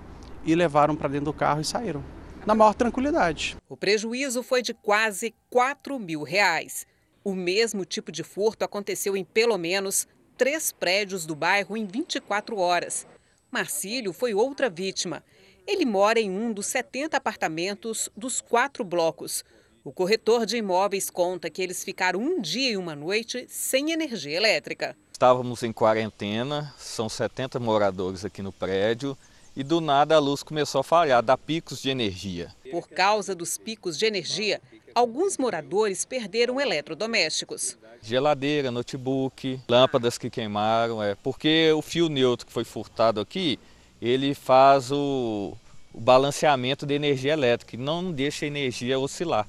e 0.45 0.53
levaram 0.53 0.95
para 0.95 1.09
dentro 1.09 1.25
do 1.25 1.33
carro 1.33 1.59
e 1.59 1.65
saíram. 1.65 2.05
Na 2.45 2.53
maior 2.53 2.75
tranquilidade. 2.75 3.57
O 3.67 3.75
prejuízo 3.75 4.43
foi 4.43 4.61
de 4.61 4.75
quase 4.75 5.33
4 5.49 5.97
mil 5.97 6.21
reais. 6.21 6.85
O 7.23 7.33
mesmo 7.33 7.83
tipo 7.83 8.11
de 8.11 8.21
furto 8.23 8.63
aconteceu 8.63 9.17
em 9.17 9.23
pelo 9.23 9.57
menos 9.57 10.07
três 10.37 10.71
prédios 10.71 11.25
do 11.25 11.35
bairro 11.35 11.75
em 11.75 11.87
24 11.87 12.55
horas. 12.59 13.07
Marcílio 13.49 14.13
foi 14.13 14.35
outra 14.35 14.69
vítima. 14.69 15.23
Ele 15.65 15.83
mora 15.83 16.19
em 16.19 16.29
um 16.29 16.53
dos 16.53 16.67
70 16.67 17.17
apartamentos 17.17 18.07
dos 18.15 18.39
quatro 18.39 18.83
blocos. 18.83 19.43
O 19.83 19.91
corretor 19.91 20.45
de 20.45 20.57
imóveis 20.57 21.09
conta 21.09 21.49
que 21.49 21.59
eles 21.59 21.83
ficaram 21.83 22.19
um 22.19 22.39
dia 22.39 22.73
e 22.73 22.77
uma 22.77 22.95
noite 22.95 23.47
sem 23.49 23.91
energia 23.91 24.37
elétrica. 24.37 24.95
Estávamos 25.11 25.63
em 25.63 25.73
quarentena, 25.73 26.71
são 26.77 27.09
70 27.09 27.59
moradores 27.59 28.23
aqui 28.23 28.43
no 28.43 28.51
prédio 28.51 29.17
e 29.55 29.63
do 29.63 29.81
nada 29.81 30.15
a 30.15 30.19
luz 30.19 30.43
começou 30.43 30.81
a 30.81 30.83
falhar, 30.83 31.23
dá 31.23 31.35
picos 31.35 31.81
de 31.81 31.89
energia. 31.89 32.53
Por 32.69 32.87
causa 32.87 33.33
dos 33.33 33.57
picos 33.57 33.97
de 33.97 34.05
energia, 34.05 34.61
alguns 34.93 35.35
moradores 35.39 36.05
perderam 36.05 36.61
eletrodomésticos. 36.61 37.75
Geladeira, 38.03 38.69
notebook, 38.69 39.59
lâmpadas 39.67 40.15
que 40.15 40.29
queimaram, 40.29 41.01
é 41.01 41.15
porque 41.15 41.71
o 41.71 41.81
fio 41.81 42.07
neutro 42.07 42.45
que 42.45 42.53
foi 42.53 42.63
furtado 42.63 43.19
aqui, 43.19 43.59
ele 43.99 44.35
faz 44.35 44.91
o, 44.91 45.57
o 45.91 45.99
balanceamento 45.99 46.85
da 46.85 46.93
energia 46.93 47.33
elétrica 47.33 47.75
e 47.75 47.79
não 47.79 48.11
deixa 48.11 48.45
a 48.45 48.47
energia 48.47 48.99
oscilar. 48.99 49.47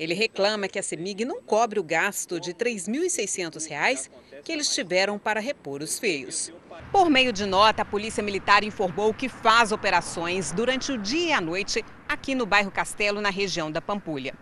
Ele 0.00 0.14
reclama 0.14 0.66
que 0.66 0.78
a 0.78 0.82
CEMIG 0.82 1.26
não 1.26 1.42
cobre 1.42 1.78
o 1.78 1.82
gasto 1.82 2.40
de 2.40 2.52
R$ 2.52 2.54
3.600 2.54 4.08
que 4.42 4.50
eles 4.50 4.74
tiveram 4.74 5.18
para 5.18 5.40
repor 5.40 5.82
os 5.82 5.98
feios. 5.98 6.50
Por 6.90 7.10
meio 7.10 7.34
de 7.34 7.44
nota, 7.44 7.82
a 7.82 7.84
Polícia 7.84 8.22
Militar 8.22 8.64
informou 8.64 9.12
que 9.12 9.28
faz 9.28 9.72
operações 9.72 10.52
durante 10.52 10.90
o 10.90 10.96
dia 10.96 11.28
e 11.28 11.32
a 11.34 11.40
noite 11.42 11.84
aqui 12.08 12.34
no 12.34 12.46
bairro 12.46 12.70
Castelo, 12.70 13.20
na 13.20 13.28
região 13.28 13.70
da 13.70 13.82
Pampulha. 13.82 14.32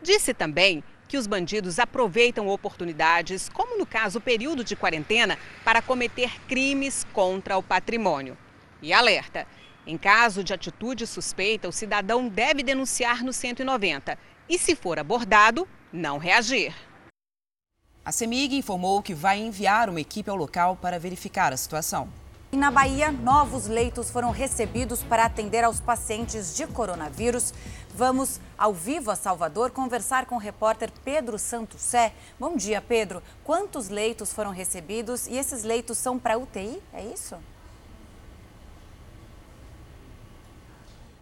Disse 0.00 0.32
também 0.32 0.82
que 1.06 1.18
os 1.18 1.26
bandidos 1.26 1.78
aproveitam 1.78 2.48
oportunidades, 2.48 3.50
como 3.50 3.76
no 3.76 3.84
caso 3.84 4.20
o 4.20 4.22
período 4.22 4.64
de 4.64 4.74
quarentena, 4.74 5.38
para 5.62 5.82
cometer 5.82 6.30
crimes 6.48 7.06
contra 7.12 7.58
o 7.58 7.62
patrimônio. 7.62 8.38
E 8.80 8.90
alerta: 8.90 9.46
em 9.86 9.98
caso 9.98 10.42
de 10.42 10.54
atitude 10.54 11.06
suspeita, 11.06 11.68
o 11.68 11.72
cidadão 11.72 12.26
deve 12.26 12.62
denunciar 12.62 13.22
no 13.22 13.34
190 13.34 14.18
e, 14.48 14.58
se 14.58 14.74
for 14.74 14.98
abordado, 14.98 15.66
não 15.92 16.18
reagir. 16.18 16.74
A 18.04 18.12
CEMIG 18.12 18.56
informou 18.56 19.02
que 19.02 19.14
vai 19.14 19.40
enviar 19.40 19.88
uma 19.88 20.00
equipe 20.00 20.28
ao 20.28 20.36
local 20.36 20.76
para 20.76 20.98
verificar 20.98 21.52
a 21.52 21.56
situação. 21.56 22.08
E 22.52 22.56
na 22.56 22.70
Bahia, 22.70 23.10
novos 23.10 23.66
leitos 23.66 24.10
foram 24.10 24.30
recebidos 24.30 25.02
para 25.02 25.24
atender 25.24 25.64
aos 25.64 25.80
pacientes 25.80 26.54
de 26.54 26.66
coronavírus. 26.66 27.52
Vamos 27.94 28.38
ao 28.56 28.72
vivo 28.72 29.10
a 29.10 29.16
Salvador 29.16 29.70
conversar 29.70 30.26
com 30.26 30.36
o 30.36 30.38
repórter 30.38 30.92
Pedro 31.04 31.38
Santos 31.38 31.80
Sé. 31.80 32.12
Bom 32.38 32.56
dia, 32.56 32.80
Pedro. 32.80 33.22
Quantos 33.42 33.88
leitos 33.88 34.32
foram 34.32 34.52
recebidos 34.52 35.26
e 35.26 35.36
esses 35.36 35.64
leitos 35.64 35.98
são 35.98 36.18
para 36.18 36.38
UTI? 36.38 36.80
É 36.92 37.02
isso? 37.02 37.36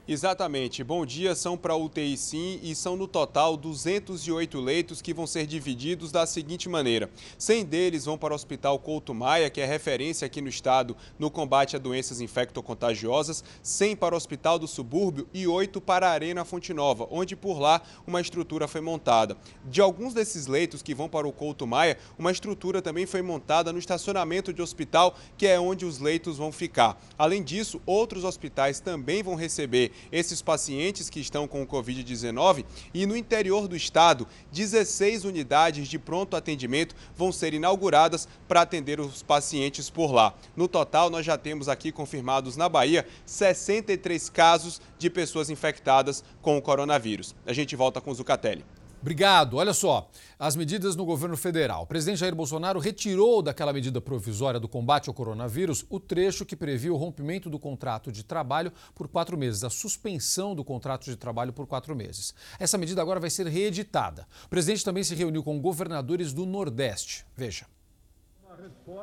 Exatamente. 0.06 0.82
Bom 0.82 1.06
dia, 1.06 1.32
são 1.32 1.56
para 1.56 1.76
UTI 1.76 2.16
sim 2.16 2.58
e 2.60 2.74
são 2.74 2.96
no 2.96 3.06
total 3.06 3.56
208 3.56 4.60
leitos 4.60 5.00
que 5.00 5.14
vão 5.14 5.28
ser 5.28 5.46
divididos 5.46 6.10
da 6.10 6.26
seguinte 6.26 6.68
maneira. 6.68 7.08
100 7.38 7.64
deles 7.64 8.04
vão 8.04 8.18
para 8.18 8.32
o 8.32 8.34
Hospital 8.34 8.80
Couto 8.80 9.14
Maia, 9.14 9.48
que 9.48 9.60
é 9.60 9.64
referência 9.64 10.26
aqui 10.26 10.40
no 10.40 10.48
estado 10.48 10.96
no 11.20 11.30
combate 11.30 11.76
a 11.76 11.78
doenças 11.78 12.20
infectocontagiosas, 12.20 13.44
100 13.62 13.94
para 13.94 14.16
o 14.16 14.18
Hospital 14.18 14.58
do 14.58 14.66
Subúrbio 14.66 15.28
e 15.32 15.46
8 15.46 15.80
para 15.80 16.08
a 16.08 16.10
Arena 16.10 16.44
Fonte 16.44 16.74
Nova, 16.74 17.06
onde 17.08 17.36
por 17.36 17.60
lá 17.60 17.80
uma 18.04 18.20
estrutura 18.20 18.66
foi 18.66 18.80
montada. 18.80 19.36
De 19.64 19.80
alguns 19.80 20.12
desses 20.14 20.48
leitos 20.48 20.82
que 20.82 20.96
vão 20.96 21.08
para 21.08 21.28
o 21.28 21.32
Couto 21.32 21.64
Maia, 21.64 21.96
uma 22.18 22.32
estrutura 22.32 22.82
também 22.82 23.06
foi 23.06 23.22
montada 23.22 23.72
no 23.72 23.78
estacionamento 23.78 24.52
de 24.52 24.62
hospital, 24.62 25.16
que 25.38 25.46
é 25.46 25.60
onde 25.60 25.84
os 25.84 26.00
leitos 26.00 26.38
vão 26.38 26.50
ficar. 26.50 27.00
Além 27.16 27.40
disso, 27.40 27.80
outros 27.86 28.24
hospitais 28.24 28.80
também 28.80 29.22
vão 29.22 29.36
receber 29.36 29.91
esses 30.10 30.42
pacientes 30.42 31.08
que 31.08 31.20
estão 31.20 31.46
com 31.46 31.62
o 31.62 31.66
Covid-19 31.66 32.64
e 32.92 33.06
no 33.06 33.16
interior 33.16 33.68
do 33.68 33.76
estado, 33.76 34.26
16 34.52 35.24
unidades 35.24 35.88
de 35.88 35.98
pronto 35.98 36.36
atendimento 36.36 36.94
vão 37.16 37.32
ser 37.32 37.54
inauguradas 37.54 38.28
para 38.48 38.62
atender 38.62 39.00
os 39.00 39.22
pacientes 39.22 39.88
por 39.88 40.12
lá. 40.12 40.34
No 40.56 40.68
total, 40.68 41.10
nós 41.10 41.24
já 41.24 41.38
temos 41.38 41.68
aqui 41.68 41.92
confirmados 41.92 42.56
na 42.56 42.68
Bahia 42.68 43.06
63 43.26 44.28
casos 44.28 44.80
de 44.98 45.08
pessoas 45.10 45.50
infectadas 45.50 46.24
com 46.40 46.56
o 46.56 46.62
coronavírus. 46.62 47.34
A 47.46 47.52
gente 47.52 47.76
volta 47.76 48.00
com 48.00 48.10
o 48.10 48.14
Zucatelli. 48.14 48.64
Obrigado. 49.02 49.56
Olha 49.56 49.74
só, 49.74 50.08
as 50.38 50.54
medidas 50.54 50.94
no 50.94 51.04
governo 51.04 51.36
federal. 51.36 51.82
O 51.82 51.86
presidente 51.86 52.20
Jair 52.20 52.36
Bolsonaro 52.36 52.78
retirou 52.78 53.42
daquela 53.42 53.72
medida 53.72 54.00
provisória 54.00 54.60
do 54.60 54.68
combate 54.68 55.08
ao 55.08 55.14
coronavírus 55.14 55.84
o 55.90 55.98
trecho 55.98 56.46
que 56.46 56.54
previa 56.54 56.94
o 56.94 56.96
rompimento 56.96 57.50
do 57.50 57.58
contrato 57.58 58.12
de 58.12 58.22
trabalho 58.22 58.72
por 58.94 59.08
quatro 59.08 59.36
meses, 59.36 59.64
a 59.64 59.70
suspensão 59.70 60.54
do 60.54 60.64
contrato 60.64 61.06
de 61.06 61.16
trabalho 61.16 61.52
por 61.52 61.66
quatro 61.66 61.96
meses. 61.96 62.32
Essa 62.60 62.78
medida 62.78 63.02
agora 63.02 63.18
vai 63.18 63.28
ser 63.28 63.48
reeditada. 63.48 64.24
O 64.44 64.48
presidente 64.48 64.84
também 64.84 65.02
se 65.02 65.16
reuniu 65.16 65.42
com 65.42 65.60
governadores 65.60 66.32
do 66.32 66.46
Nordeste. 66.46 67.26
Veja. 67.36 67.66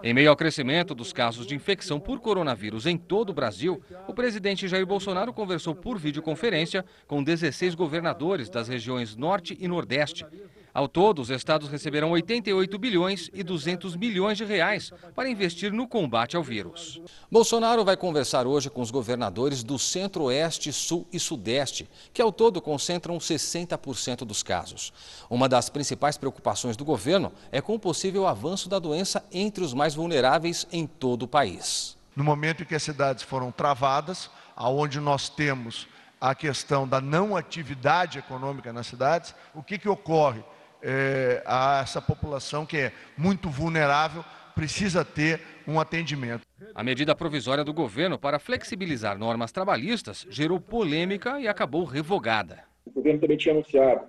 Em 0.03 0.13
meio 0.13 0.29
ao 0.29 0.35
crescimento 0.35 0.93
dos 0.93 1.13
casos 1.13 1.45
de 1.45 1.55
infecção 1.55 1.99
por 1.99 2.19
coronavírus 2.19 2.85
em 2.85 2.97
todo 2.97 3.29
o 3.29 3.33
Brasil, 3.33 3.81
o 4.07 4.13
presidente 4.13 4.67
Jair 4.67 4.85
Bolsonaro 4.85 5.33
conversou 5.33 5.75
por 5.75 5.97
videoconferência 5.97 6.85
com 7.07 7.23
16 7.23 7.75
governadores 7.75 8.49
das 8.49 8.67
regiões 8.67 9.15
Norte 9.15 9.57
e 9.59 9.67
Nordeste. 9.67 10.25
Ao 10.73 10.87
todo, 10.87 11.21
os 11.21 11.29
estados 11.29 11.69
receberão 11.69 12.11
88 12.11 12.77
bilhões 12.77 13.29
e 13.33 13.43
200 13.43 13.95
milhões 13.95 14.37
de 14.37 14.45
reais 14.45 14.91
para 15.15 15.29
investir 15.29 15.71
no 15.71 15.87
combate 15.87 16.35
ao 16.35 16.43
vírus. 16.43 17.01
Bolsonaro 17.31 17.83
vai 17.83 17.97
conversar 17.97 18.45
hoje 18.45 18.69
com 18.69 18.81
os 18.81 18.91
governadores 18.91 19.63
do 19.63 19.79
Centro-Oeste, 19.79 20.71
Sul 20.71 21.07
e 21.11 21.19
Sudeste, 21.19 21.89
que 22.13 22.21
ao 22.21 22.31
todo 22.31 22.61
concentram 22.61 23.17
60% 23.17 24.19
dos 24.19 24.43
casos. 24.43 24.93
Uma 25.29 25.49
das 25.49 25.69
principais 25.69 26.17
preocupações 26.17 26.77
do 26.77 26.85
governo 26.85 27.31
é 27.51 27.61
com 27.61 27.75
o 27.75 27.79
possível 27.79 28.27
avanço 28.27 28.69
da 28.69 28.79
doença 28.79 29.23
entre 29.31 29.63
os 29.63 29.73
mais 29.73 29.95
vulneráveis 29.95 30.67
em 30.71 30.85
todo 30.85 31.23
o 31.23 31.27
país. 31.27 31.97
No 32.15 32.23
momento 32.23 32.63
em 32.63 32.65
que 32.65 32.75
as 32.75 32.83
cidades 32.83 33.23
foram 33.23 33.51
travadas, 33.51 34.29
aonde 34.55 34.99
nós 34.99 35.29
temos 35.29 35.87
a 36.19 36.35
questão 36.35 36.87
da 36.87 36.99
não 36.99 37.35
atividade 37.35 38.19
econômica 38.19 38.73
nas 38.73 38.87
cidades, 38.87 39.33
o 39.55 39.63
que, 39.63 39.77
que 39.77 39.87
ocorre? 39.87 40.43
É, 40.81 41.41
a 41.45 41.81
essa 41.81 42.01
população 42.01 42.65
que 42.65 42.77
é 42.77 42.91
muito 43.17 43.49
vulnerável, 43.49 44.23
precisa 44.55 45.05
ter 45.05 45.39
um 45.67 45.79
atendimento. 45.79 46.41
A 46.75 46.83
medida 46.83 47.15
provisória 47.15 47.63
do 47.63 47.73
governo 47.73 48.19
para 48.19 48.39
flexibilizar 48.39 49.17
normas 49.17 49.51
trabalhistas 49.51 50.25
gerou 50.29 50.59
polêmica 50.59 51.39
e 51.39 51.47
acabou 51.47 51.85
revogada. 51.85 52.63
O 52.85 52.91
governo 52.91 53.21
também 53.21 53.37
tinha 53.37 53.53
anunciado 53.53 54.07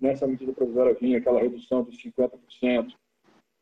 nessa 0.00 0.26
medida 0.26 0.52
provisória 0.52 0.96
vinha 1.00 1.18
aquela 1.18 1.40
redução 1.40 1.84
de 1.84 1.96
50%, 1.96 2.92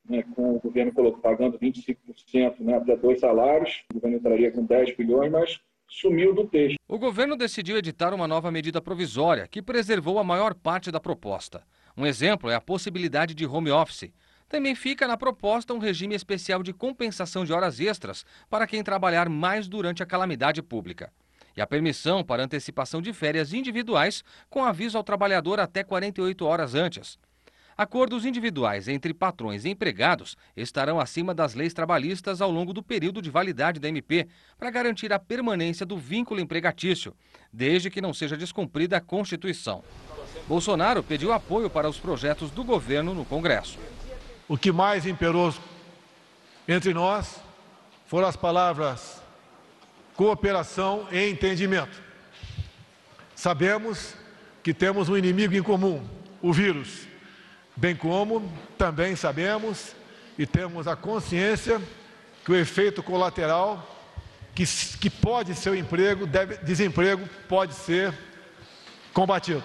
né, 0.08 0.22
com 0.34 0.56
o 0.56 0.60
governo 0.60 0.92
pagando 1.22 1.58
25%, 1.58 2.60
né, 2.60 2.80
dois 3.00 3.20
salários, 3.20 3.84
o 3.90 3.94
governo 3.94 4.16
entraria 4.16 4.50
com 4.50 4.64
10 4.64 4.96
bilhões, 4.96 5.30
mas 5.30 5.60
sumiu 5.88 6.34
do 6.34 6.46
texto. 6.46 6.76
O 6.88 6.98
governo 6.98 7.36
decidiu 7.36 7.76
editar 7.76 8.12
uma 8.12 8.26
nova 8.26 8.50
medida 8.50 8.80
provisória 8.80 9.46
que 9.46 9.62
preservou 9.62 10.18
a 10.18 10.24
maior 10.24 10.54
parte 10.54 10.90
da 10.90 11.00
proposta. 11.00 11.62
Um 11.96 12.04
exemplo 12.04 12.50
é 12.50 12.54
a 12.56 12.60
possibilidade 12.60 13.34
de 13.34 13.46
home 13.46 13.70
office. 13.70 14.10
Também 14.48 14.74
fica 14.74 15.06
na 15.06 15.16
proposta 15.16 15.72
um 15.72 15.78
regime 15.78 16.14
especial 16.14 16.62
de 16.62 16.72
compensação 16.72 17.44
de 17.44 17.52
horas 17.52 17.78
extras 17.78 18.24
para 18.50 18.66
quem 18.66 18.82
trabalhar 18.82 19.28
mais 19.28 19.68
durante 19.68 20.02
a 20.02 20.06
calamidade 20.06 20.60
pública. 20.60 21.12
E 21.56 21.60
a 21.60 21.66
permissão 21.66 22.24
para 22.24 22.42
antecipação 22.42 23.00
de 23.00 23.12
férias 23.12 23.52
individuais 23.52 24.24
com 24.50 24.64
aviso 24.64 24.98
ao 24.98 25.04
trabalhador 25.04 25.60
até 25.60 25.84
48 25.84 26.44
horas 26.44 26.74
antes. 26.74 27.16
Acordos 27.76 28.24
individuais 28.24 28.86
entre 28.88 29.14
patrões 29.14 29.64
e 29.64 29.70
empregados 29.70 30.36
estarão 30.56 31.00
acima 31.00 31.34
das 31.34 31.54
leis 31.54 31.74
trabalhistas 31.74 32.40
ao 32.40 32.50
longo 32.50 32.72
do 32.72 32.82
período 32.82 33.20
de 33.20 33.30
validade 33.30 33.80
da 33.80 33.88
MP, 33.88 34.28
para 34.56 34.70
garantir 34.70 35.12
a 35.12 35.18
permanência 35.18 35.84
do 35.84 35.96
vínculo 35.96 36.40
empregatício, 36.40 37.14
desde 37.52 37.90
que 37.90 38.00
não 38.00 38.14
seja 38.14 38.36
descumprida 38.36 38.96
a 38.96 39.00
Constituição. 39.00 39.82
Bolsonaro 40.46 41.02
pediu 41.02 41.32
apoio 41.32 41.70
para 41.70 41.88
os 41.88 41.98
projetos 41.98 42.50
do 42.50 42.62
governo 42.64 43.14
no 43.14 43.24
Congresso. 43.24 43.78
O 44.48 44.58
que 44.58 44.70
mais 44.72 45.06
imperou 45.06 45.54
entre 46.68 46.92
nós 46.92 47.40
foram 48.06 48.28
as 48.28 48.36
palavras 48.36 49.22
cooperação 50.14 51.08
e 51.10 51.28
entendimento. 51.28 52.02
Sabemos 53.34 54.14
que 54.62 54.72
temos 54.72 55.08
um 55.08 55.16
inimigo 55.16 55.54
em 55.54 55.62
comum, 55.62 56.06
o 56.40 56.52
vírus 56.52 57.06
bem 57.76 57.96
como 57.96 58.52
também 58.78 59.16
sabemos 59.16 59.94
e 60.38 60.46
temos 60.46 60.86
a 60.86 60.94
consciência 60.94 61.80
que 62.44 62.52
o 62.52 62.56
efeito 62.56 63.02
colateral 63.02 63.90
que, 64.54 64.64
que 65.00 65.10
pode 65.10 65.54
ser 65.54 65.70
o 65.70 65.74
emprego, 65.74 66.26
deve, 66.26 66.58
desemprego, 66.58 67.28
pode 67.48 67.74
ser 67.74 68.14
combatido. 69.12 69.64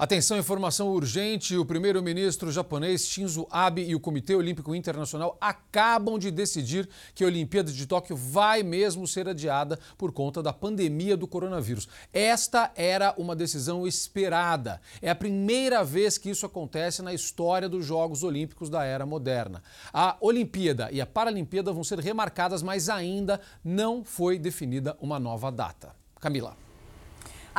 Atenção, 0.00 0.38
informação 0.38 0.90
urgente. 0.90 1.56
O 1.56 1.64
primeiro-ministro 1.64 2.52
japonês 2.52 3.08
Shinzo 3.08 3.48
Abe 3.50 3.82
e 3.82 3.96
o 3.96 4.00
Comitê 4.00 4.32
Olímpico 4.32 4.72
Internacional 4.72 5.36
acabam 5.40 6.20
de 6.20 6.30
decidir 6.30 6.88
que 7.16 7.24
a 7.24 7.26
Olimpíada 7.26 7.72
de 7.72 7.84
Tóquio 7.84 8.14
vai 8.14 8.62
mesmo 8.62 9.08
ser 9.08 9.28
adiada 9.28 9.76
por 9.96 10.12
conta 10.12 10.40
da 10.40 10.52
pandemia 10.52 11.16
do 11.16 11.26
coronavírus. 11.26 11.88
Esta 12.12 12.70
era 12.76 13.12
uma 13.18 13.34
decisão 13.34 13.88
esperada. 13.88 14.80
É 15.02 15.10
a 15.10 15.16
primeira 15.16 15.82
vez 15.82 16.16
que 16.16 16.30
isso 16.30 16.46
acontece 16.46 17.02
na 17.02 17.12
história 17.12 17.68
dos 17.68 17.84
Jogos 17.84 18.22
Olímpicos 18.22 18.70
da 18.70 18.84
era 18.84 19.04
moderna. 19.04 19.64
A 19.92 20.16
Olimpíada 20.20 20.90
e 20.92 21.00
a 21.00 21.06
Paralimpíada 21.06 21.72
vão 21.72 21.82
ser 21.82 21.98
remarcadas, 21.98 22.62
mas 22.62 22.88
ainda 22.88 23.40
não 23.64 24.04
foi 24.04 24.38
definida 24.38 24.96
uma 25.00 25.18
nova 25.18 25.50
data. 25.50 25.92
Camila. 26.20 26.67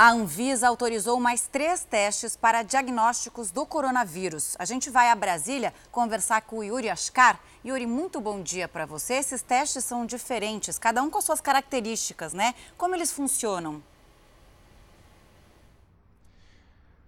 A 0.02 0.12
Anvisa 0.12 0.66
autorizou 0.66 1.20
mais 1.20 1.46
três 1.46 1.84
testes 1.84 2.34
para 2.34 2.64
diagnósticos 2.64 3.52
do 3.52 3.66
coronavírus. 3.66 4.56
A 4.58 4.64
gente 4.64 4.90
vai 4.90 5.10
a 5.10 5.16
Brasília 5.16 5.74
conversar 5.92 6.40
com 6.44 6.60
o 6.60 6.64
Yuri 6.64 6.90
Ascar. 6.90 7.38
Yuri, 7.66 7.86
muito 7.86 8.22
bom 8.22 8.42
dia 8.42 8.66
para 8.70 8.86
você. 8.86 9.16
Esses 9.16 9.42
testes 9.42 9.84
são 9.84 10.06
diferentes, 10.06 10.80
cada 10.80 11.04
um 11.04 11.10
com 11.10 11.20
suas 11.20 11.42
características, 11.42 12.32
né? 12.32 12.56
Como 12.78 12.96
eles 12.96 13.12
funcionam? 13.12 13.84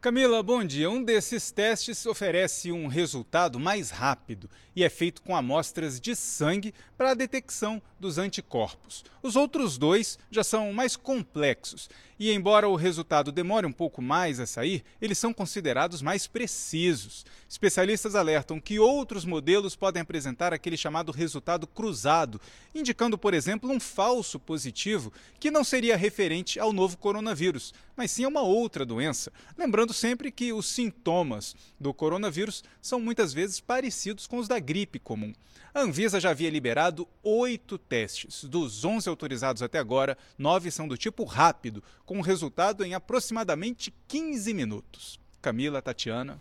Camila, 0.01 0.41
bom 0.41 0.63
dia. 0.63 0.89
Um 0.89 1.03
desses 1.03 1.51
testes 1.51 2.07
oferece 2.07 2.71
um 2.71 2.87
resultado 2.87 3.59
mais 3.59 3.91
rápido 3.91 4.49
e 4.75 4.83
é 4.83 4.89
feito 4.89 5.21
com 5.21 5.35
amostras 5.35 6.01
de 6.01 6.15
sangue 6.15 6.73
para 6.97 7.11
a 7.11 7.13
detecção 7.13 7.79
dos 7.99 8.17
anticorpos. 8.17 9.05
Os 9.21 9.35
outros 9.35 9.77
dois 9.77 10.17
já 10.31 10.43
são 10.43 10.73
mais 10.73 10.95
complexos 10.95 11.87
e, 12.21 12.31
embora 12.31 12.69
o 12.69 12.75
resultado 12.75 13.31
demore 13.31 13.65
um 13.65 13.71
pouco 13.71 13.99
mais 13.99 14.39
a 14.39 14.45
sair, 14.45 14.83
eles 15.01 15.17
são 15.17 15.33
considerados 15.33 16.03
mais 16.03 16.27
precisos. 16.27 17.25
Especialistas 17.49 18.13
alertam 18.13 18.61
que 18.61 18.77
outros 18.77 19.25
modelos 19.25 19.75
podem 19.75 20.03
apresentar 20.03 20.53
aquele 20.53 20.77
chamado 20.77 21.11
resultado 21.11 21.65
cruzado, 21.65 22.39
indicando, 22.75 23.17
por 23.17 23.33
exemplo, 23.33 23.71
um 23.71 23.79
falso 23.79 24.39
positivo 24.39 25.11
que 25.39 25.49
não 25.49 25.63
seria 25.63 25.97
referente 25.97 26.59
ao 26.59 26.71
novo 26.71 26.95
coronavírus, 26.95 27.73
mas 27.95 28.11
sim 28.11 28.23
a 28.23 28.27
uma 28.27 28.41
outra 28.41 28.85
doença. 28.85 29.33
Lembrando 29.57 29.91
sempre 29.91 30.31
que 30.31 30.53
os 30.53 30.67
sintomas 30.67 31.55
do 31.79 31.91
coronavírus 31.91 32.63
são 32.79 32.99
muitas 32.99 33.33
vezes 33.33 33.59
parecidos 33.59 34.27
com 34.27 34.37
os 34.37 34.47
da 34.47 34.59
gripe 34.59 34.99
comum. 34.99 35.33
A 35.73 35.79
Anvisa 35.79 36.19
já 36.19 36.31
havia 36.31 36.49
liberado 36.49 37.07
oito 37.23 37.77
testes. 37.77 38.43
Dos 38.43 38.83
11 38.83 39.07
autorizados 39.07 39.61
até 39.61 39.79
agora, 39.79 40.17
nove 40.37 40.69
são 40.69 40.85
do 40.85 40.97
tipo 40.97 41.23
rápido, 41.23 41.81
com 42.05 42.19
resultado 42.19 42.83
em 42.83 42.93
aproximadamente 42.93 43.93
15 44.09 44.53
minutos. 44.53 45.17
Camila, 45.41 45.81
Tatiana. 45.81 46.37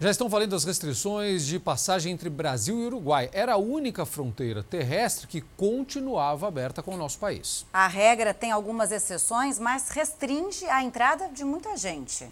Já 0.00 0.10
estão 0.10 0.30
valendo 0.30 0.56
as 0.56 0.64
restrições 0.64 1.46
de 1.46 1.58
passagem 1.58 2.12
entre 2.12 2.30
Brasil 2.30 2.80
e 2.80 2.86
Uruguai. 2.86 3.28
Era 3.34 3.52
a 3.52 3.58
única 3.58 4.06
fronteira 4.06 4.62
terrestre 4.62 5.26
que 5.26 5.42
continuava 5.56 6.48
aberta 6.48 6.82
com 6.82 6.94
o 6.94 6.98
nosso 6.98 7.18
país. 7.18 7.66
A 7.70 7.86
regra 7.86 8.32
tem 8.32 8.50
algumas 8.50 8.92
exceções, 8.92 9.58
mas 9.58 9.90
restringe 9.90 10.64
a 10.66 10.82
entrada 10.82 11.28
de 11.28 11.44
muita 11.44 11.76
gente. 11.76 12.26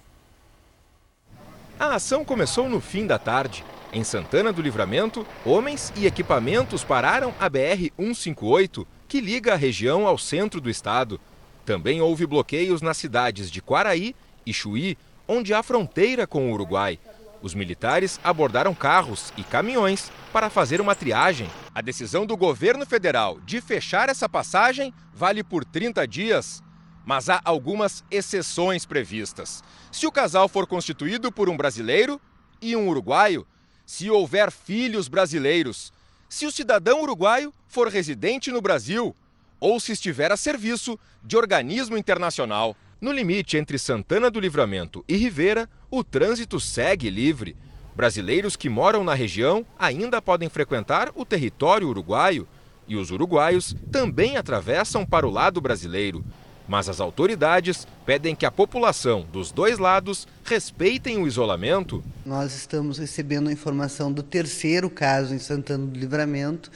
A 1.79 1.97
ação 1.97 2.25
começou 2.25 2.69
no 2.69 2.81
fim 2.81 3.05
da 3.05 3.19
tarde. 3.19 3.65
Em 3.93 4.05
Santana 4.05 4.53
do 4.53 4.63
Livramento, 4.63 5.27
homens 5.45 5.93
e 5.97 6.07
equipamentos 6.07 6.85
pararam 6.85 7.35
a 7.39 7.51
BR-158, 7.51 8.87
que 9.09 9.21
liga 9.21 9.53
a 9.53 9.57
região 9.57 10.07
ao 10.07 10.17
centro 10.17 10.61
do 10.61 10.71
estado. 10.71 11.21
Também 11.67 12.01
houve 12.01 12.27
bloqueios 12.27 12.81
nas 12.81 12.97
cidades 12.97 13.51
de 13.51 13.61
Quaraí 13.61 14.15
e 14.47 14.53
Chuí, 14.53 14.97
onde 15.27 15.53
há 15.53 15.63
fronteira 15.65 16.29
com 16.29 16.49
o 16.49 16.55
Uruguai. 16.55 16.99
Os 17.43 17.55
militares 17.55 18.21
abordaram 18.23 18.73
carros 18.73 19.33
e 19.37 19.43
caminhões 19.43 20.11
para 20.33 20.49
fazer 20.49 20.81
uma 20.81 20.95
triagem. 20.95 21.51
A 21.75 21.83
decisão 21.83 22.25
do 22.25 22.37
governo 22.37 22.87
federal 22.87 23.39
de 23.45 23.61
fechar 23.61 24.09
essa 24.09 24.29
passagem 24.29 24.95
vale 25.13 25.43
por 25.43 25.65
30 25.65 26.07
dias, 26.07 26.63
mas 27.05 27.29
há 27.29 27.41
algumas 27.45 28.05
exceções 28.11 28.87
previstas. 28.87 29.63
Se 29.93 30.07
o 30.07 30.13
casal 30.13 30.49
for 30.49 30.67
constituído 30.67 31.31
por 31.31 31.49
um 31.49 31.57
brasileiro 31.57 32.21
e 32.61 32.75
um 32.75 32.89
uruguaio, 32.89 33.47
se 33.85 34.11
houver 34.11 34.51
filhos 34.51 35.09
brasileiros, 35.09 35.93
se 36.29 36.47
o 36.47 36.51
cidadão 36.51 37.03
uruguaio 37.03 37.53
for 37.69 37.89
residente 37.89 38.51
no 38.51 38.61
Brasil 38.61 39.15
ou 39.61 39.79
se 39.79 39.93
estiver 39.93 40.33
a 40.33 40.37
serviço 40.37 40.99
de 41.23 41.37
organismo 41.37 41.97
internacional. 41.97 42.77
No 43.01 43.13
limite 43.13 43.57
entre 43.57 43.79
Santana 43.79 44.31
do 44.31 44.41
Livramento 44.41 45.05
e 45.09 45.17
Rivera, 45.17 45.69
o 45.91 46.03
trânsito 46.03 46.59
segue 46.59 47.11
livre. 47.11 47.57
Brasileiros 47.95 48.57
que 48.57 48.69
moram 48.69 49.05
na 49.05 49.15
região 49.15 49.65
ainda 49.79 50.21
podem 50.21 50.49
frequentar 50.49 51.13
o 51.15 51.25
território 51.25 51.89
uruguaio 51.89 52.49
e 52.89 52.97
os 52.97 53.11
uruguaios 53.11 53.75
também 53.91 54.37
atravessam 54.37 55.07
para 55.07 55.27
o 55.27 55.31
lado 55.31 55.61
brasileiro. 55.61 56.25
Mas 56.67 56.89
as 56.89 57.01
autoridades 57.01 57.87
pedem 58.07 58.35
que 58.35 58.47
a 58.47 58.51
população 58.51 59.23
dos 59.31 59.53
dois 59.53 59.79
lados 59.79 60.27
respeitem 60.45 61.19
o 61.19 61.27
isolamento. 61.27 62.03
Nós 62.25 62.55
estamos 62.55 62.99
recebendo 62.99 63.49
a 63.49 63.53
informação 63.53 64.11
do 64.11 64.23
terceiro 64.23 64.89
caso 64.89 65.35
em 65.35 65.39
Santana 65.39 65.87
do 65.87 65.99
Livramento. 65.99 66.71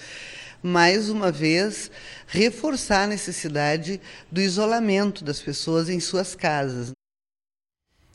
Mais 0.63 1.09
uma 1.09 1.31
vez, 1.31 1.91
reforçar 2.27 3.05
a 3.05 3.07
necessidade 3.07 4.01
do 4.31 4.41
isolamento 4.41 5.25
das 5.25 5.41
pessoas 5.41 5.89
em 5.89 6.01
suas 6.01 6.35
casas. 6.35 6.91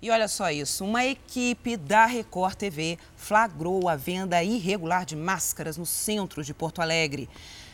E 0.01 0.11
olha 0.11 0.27
só 0.27 0.51
isso, 0.51 0.83
uma 0.83 1.05
equipe 1.05 1.77
da 1.77 2.05
Record 2.05 2.55
TV 2.55 2.99
flagrou 3.15 3.87
a 3.87 3.95
venda 3.95 4.43
irregular 4.43 5.05
de 5.05 5.15
máscaras 5.15 5.77
no 5.77 5.85
centro 5.85 6.43
de 6.43 6.53
Porto 6.53 6.81
Alegre. 6.81 7.29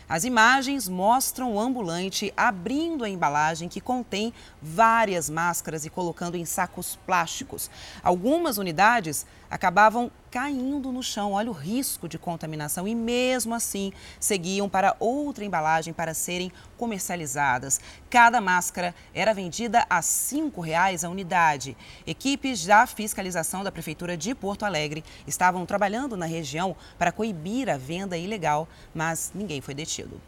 As 0.10 0.24
imagens 0.24 0.90
mostram 0.90 1.54
o 1.54 1.60
ambulante 1.60 2.34
abrindo 2.36 3.04
a 3.04 3.10
embalagem 3.10 3.70
que 3.70 3.80
contém 3.80 4.34
várias 4.60 5.30
máscaras 5.30 5.86
e 5.86 5.90
colocando 5.92 6.36
em 6.36 6.46
sacos 6.46 6.98
plásticos. 7.06 7.70
Algumas 8.02 8.58
unidades 8.58 9.28
acabavam 9.50 10.12
caindo 10.30 10.92
no 10.92 11.02
chão. 11.02 11.34
Olha 11.34 11.50
o 11.50 11.54
risco 11.54 12.08
de 12.08 12.18
contaminação 12.18 12.88
e 12.88 12.94
mesmo 12.94 13.56
assim 13.56 13.92
seguiam 14.20 14.70
para 14.70 14.96
outra 15.00 15.44
embalagem 15.44 15.94
para 15.94 16.14
serem 16.14 16.52
comercializadas. 16.78 17.80
Cada 18.10 18.40
máscara 18.40 18.94
era 19.14 19.34
vendida 19.34 19.86
a 19.90 19.98
R$ 19.98 20.02
5,00 20.02 21.04
a 21.04 21.10
unidade. 21.10 21.76
Equipes 22.06 22.66
da 22.66 22.86
fiscalização 22.86 23.64
da 23.64 23.72
Prefeitura 23.72 24.16
de 24.16 24.36
Porto 24.36 24.64
Alegre 24.64 25.04
estavam 25.26 25.66
trabalhando 25.66 26.16
na 26.16 26.26
região 26.26 26.76
para 26.98 27.12
coibir 27.12 27.70
a 27.70 27.78
venda 27.78 28.18
ilegal, 28.18 28.68
mas 28.94 29.32
ninguém 29.34 29.62
foi 29.62 29.74
detido. 29.74 30.22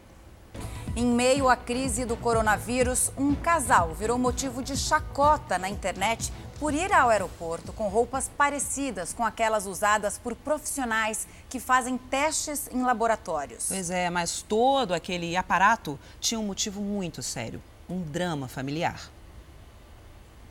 Em 0.94 1.06
meio 1.06 1.48
à 1.48 1.56
crise 1.56 2.04
do 2.04 2.18
coronavírus, 2.18 3.10
um 3.16 3.34
casal 3.34 3.94
virou 3.94 4.18
motivo 4.18 4.62
de 4.62 4.76
chacota 4.76 5.58
na 5.58 5.70
internet 5.70 6.30
por 6.62 6.72
ir 6.72 6.92
ao 6.92 7.10
aeroporto 7.10 7.72
com 7.72 7.88
roupas 7.88 8.30
parecidas 8.38 9.12
com 9.12 9.24
aquelas 9.24 9.66
usadas 9.66 10.16
por 10.16 10.36
profissionais 10.36 11.26
que 11.50 11.58
fazem 11.58 11.98
testes 11.98 12.70
em 12.72 12.82
laboratórios. 12.82 13.66
Pois 13.66 13.90
é, 13.90 14.08
mas 14.08 14.42
todo 14.42 14.94
aquele 14.94 15.36
aparato 15.36 15.98
tinha 16.20 16.38
um 16.38 16.46
motivo 16.46 16.80
muito 16.80 17.20
sério: 17.20 17.60
um 17.90 18.00
drama 18.00 18.46
familiar. 18.46 19.10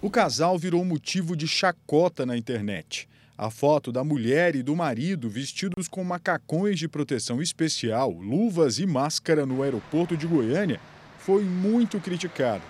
O 0.02 0.10
casal 0.10 0.60
virou 0.60 0.84
motivo 0.84 1.34
de 1.34 1.47
chacota 1.47 2.26
na 2.26 2.36
internet. 2.36 3.08
A 3.38 3.50
foto 3.50 3.89
da 3.89 4.04
mulher 4.04 4.54
e 4.54 4.62
do 4.62 4.76
marido 4.76 5.30
vestidos 5.30 5.88
com 5.88 6.04
macacões 6.04 6.78
de 6.78 6.89
proteção 6.89 7.41
especial, 7.41 8.12
luvas 8.12 8.80
e 8.80 8.86
máscara 8.86 9.45
no 9.45 9.63
aeroporto 9.63 10.17
de 10.17 10.28
Goiânia 10.28 10.82
foi 11.19 11.45
muito 11.45 12.02
criticada, 12.02 12.63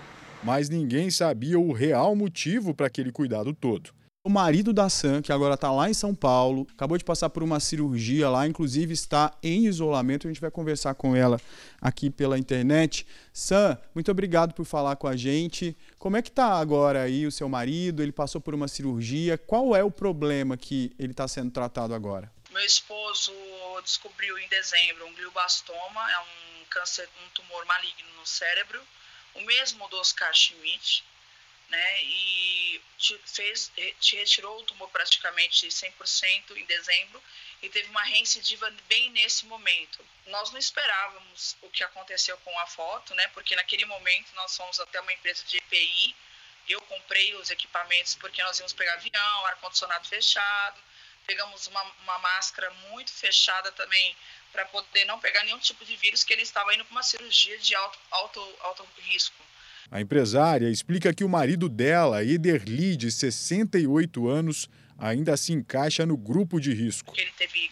mas 0.44 0.70
ninguém 0.70 1.10
sabia 1.10 1.60
o 1.60 1.72
real 1.72 2.16
motivo 2.16 2.74
para 2.74 2.88
aquele 2.88 3.12
cuidado 3.12 3.54
todo. 3.54 3.92
O 4.24 4.30
marido 4.30 4.72
da 4.72 4.88
Sam, 4.88 5.20
que 5.20 5.32
agora 5.32 5.56
está 5.56 5.72
lá 5.72 5.90
em 5.90 5.96
São 5.96 6.14
Paulo, 6.14 6.68
acabou 6.74 6.96
de 6.96 7.04
passar 7.04 7.32
por 7.32 7.42
uma 7.42 7.60
cirurgia 7.60 8.30
lá, 8.30 8.46
inclusive 8.46 8.94
está 8.94 9.36
em 9.42 9.66
isolamento. 9.66 10.28
A 10.28 10.30
gente 10.30 10.40
vai 10.40 10.52
conversar 10.52 10.94
com 10.94 11.16
ela 11.16 11.42
aqui 11.82 12.12
pela 12.12 12.38
internet. 12.38 13.08
Sam, 13.34 13.76
muito 13.96 14.12
obrigado 14.12 14.54
por 14.54 14.64
falar 14.64 14.96
com 14.96 15.08
a 15.08 15.18
gente. 15.18 15.76
Como 15.98 16.18
é 16.18 16.22
que 16.22 16.30
está 16.30 16.54
agora 16.54 17.02
aí 17.02 17.26
o 17.26 17.32
seu 17.32 17.50
marido? 17.50 18.04
Ele 18.04 18.12
passou 18.12 18.40
por 18.40 18.54
uma 18.54 18.68
cirurgia. 18.68 19.40
Qual 19.40 19.76
é 19.76 19.84
o 19.84 19.90
problema 19.90 20.56
que 20.56 20.92
ele 21.00 21.14
está 21.14 21.28
sendo 21.28 21.50
tratado 21.50 21.96
agora? 21.96 22.32
Meu 22.52 22.64
esposo 22.64 23.32
descobriu 23.84 24.38
em 24.38 24.48
dezembro 24.50 25.08
um 25.08 25.16
glioblastoma, 25.16 26.12
é 26.12 26.20
um 26.20 26.66
câncer, 26.70 27.10
um 27.26 27.30
tumor 27.34 27.66
maligno 27.66 28.10
no 28.20 28.26
cérebro, 28.28 28.80
o 29.36 29.42
mesmo 29.42 29.88
do 29.90 29.98
Oscar 30.00 30.34
Schmidt 30.34 31.04
né? 31.72 32.04
E 32.04 32.82
te 32.98 33.20
fez, 33.26 33.72
te 34.00 34.18
retirou 34.18 34.60
o 34.60 34.64
tumor 34.64 34.90
praticamente 34.90 35.68
100% 35.68 36.58
em 36.58 36.66
dezembro 36.66 37.24
e 37.62 37.70
teve 37.70 37.90
uma 37.90 38.04
reincidiva 38.04 38.70
bem 38.88 39.10
nesse 39.12 39.46
momento. 39.46 40.06
Nós 40.28 40.52
não 40.52 40.60
esperávamos 40.60 41.56
o 41.62 41.70
que 41.70 41.84
aconteceu 41.84 42.38
com 42.40 42.60
a 42.60 42.68
foto, 42.68 43.16
né? 43.16 43.28
Porque 43.30 43.56
naquele 43.56 43.86
momento 43.86 44.36
nós 44.36 44.56
fomos 44.56 44.80
até 44.82 45.00
uma 45.00 45.14
empresa 45.14 45.44
de 45.46 45.58
EPI, 45.58 46.16
eu 46.68 46.82
comprei 46.82 47.34
os 47.36 47.50
equipamentos 47.50 48.16
porque 48.16 48.44
nós 48.44 48.60
íamos 48.60 48.74
pegar 48.74 48.94
avião, 48.96 49.46
ar-condicionado 49.48 50.08
fechado, 50.08 50.80
pegamos 51.26 51.68
uma, 51.68 51.84
uma 51.84 52.20
máscara 52.20 52.70
muito 52.92 53.12
fechada 53.14 53.72
também 53.72 54.16
para 54.52 54.66
poder 54.66 55.06
não 55.06 55.20
pegar 55.20 55.44
nenhum 55.44 55.60
tipo 55.60 55.84
de 55.86 55.96
vírus, 55.96 56.24
que 56.24 56.34
ele 56.34 56.42
estava 56.42 56.74
indo 56.74 56.86
para 56.86 56.92
uma 56.92 57.04
cirurgia 57.04 57.58
de 57.58 57.74
alto, 57.76 58.00
alto, 58.12 58.56
alto 58.62 58.86
risco. 58.98 59.36
A 59.90 60.00
empresária 60.00 60.70
explica 60.70 61.14
que 61.14 61.24
o 61.24 61.30
marido 61.30 61.68
dela, 61.68 62.24
Ederli, 62.24 62.96
de 62.96 63.12
68 63.12 64.28
anos, 64.28 64.70
ainda 64.98 65.36
se 65.36 65.52
encaixa 65.52 66.06
no 66.06 66.16
grupo 66.16 66.60
de 66.60 66.74
risco. 66.74 67.14
Ele 67.18 67.32
teve 67.38 67.72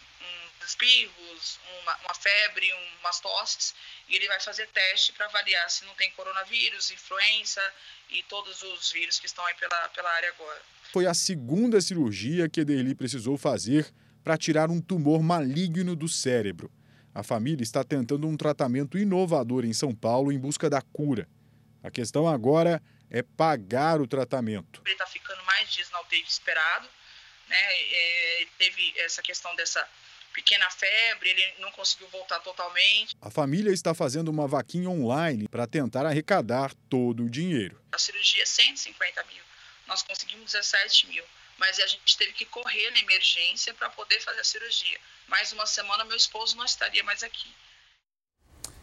uns 0.59 0.67
espirros, 0.67 1.59
uma, 1.81 1.97
uma 2.05 2.13
febre, 2.15 2.67
umas 2.99 3.19
tosses, 3.19 3.75
e 4.07 4.15
ele 4.15 4.27
vai 4.27 4.39
fazer 4.41 4.67
teste 4.67 5.13
para 5.13 5.27
avaliar 5.27 5.69
se 5.69 5.85
não 5.85 5.93
tem 5.95 6.11
coronavírus, 6.11 6.91
influenza 6.91 7.61
e 8.09 8.23
todos 8.23 8.61
os 8.63 8.91
vírus 8.91 9.19
que 9.19 9.27
estão 9.27 9.45
aí 9.45 9.53
pela, 9.53 9.89
pela 9.89 10.09
área 10.11 10.29
agora. 10.29 10.61
Foi 10.91 11.05
a 11.05 11.13
segunda 11.13 11.79
cirurgia 11.79 12.49
que 12.49 12.61
Ederli 12.61 12.95
precisou 12.95 13.37
fazer 13.37 13.93
para 14.29 14.37
tirar 14.37 14.69
um 14.69 14.79
tumor 14.79 15.23
maligno 15.23 15.95
do 15.95 16.07
cérebro. 16.07 16.71
A 17.15 17.23
família 17.23 17.63
está 17.63 17.83
tentando 17.83 18.27
um 18.27 18.37
tratamento 18.37 18.95
inovador 18.95 19.65
em 19.65 19.73
São 19.73 19.91
Paulo 19.91 20.31
em 20.31 20.37
busca 20.37 20.69
da 20.69 20.83
cura. 20.83 21.27
A 21.81 21.89
questão 21.89 22.27
agora 22.27 22.79
é 23.09 23.23
pagar 23.23 23.99
o 23.99 24.05
tratamento. 24.05 24.83
Ele 24.85 24.93
está 24.93 25.07
ficando 25.07 25.43
mais 25.45 25.67
dias 25.73 25.89
na 25.89 25.99
UTI 26.01 26.21
esperado, 26.21 26.87
né? 27.47 27.57
É, 27.57 28.47
teve 28.59 28.93
essa 28.97 29.23
questão 29.23 29.55
dessa 29.55 29.83
pequena 30.31 30.69
febre, 30.69 31.31
ele 31.31 31.53
não 31.57 31.71
conseguiu 31.71 32.07
voltar 32.09 32.39
totalmente. 32.41 33.15
A 33.19 33.31
família 33.31 33.71
está 33.71 33.95
fazendo 33.95 34.29
uma 34.29 34.47
vaquinha 34.47 34.91
online 34.91 35.47
para 35.47 35.65
tentar 35.65 36.05
arrecadar 36.05 36.71
todo 36.87 37.23
o 37.23 37.29
dinheiro. 37.31 37.81
A 37.91 37.97
cirurgia 37.97 38.43
é 38.43 38.45
150 38.45 39.23
mil, 39.23 39.43
nós 39.87 40.03
conseguimos 40.03 40.51
17 40.51 41.07
mil, 41.07 41.23
mas 41.59 41.79
a 41.79 41.87
gente 41.87 42.17
teve 42.17 42.33
que 42.33 42.45
correr 42.45 42.89
na 42.91 42.99
emergência 42.99 43.73
para 43.73 43.89
poder 43.89 44.19
fazer 44.21 44.39
a 44.39 44.43
cirurgia. 44.43 44.99
Mais 45.27 45.51
uma 45.51 45.65
semana 45.65 46.05
meu 46.05 46.17
esposo 46.17 46.57
não 46.57 46.65
estaria 46.65 47.03
mais 47.03 47.21
aqui 47.21 47.53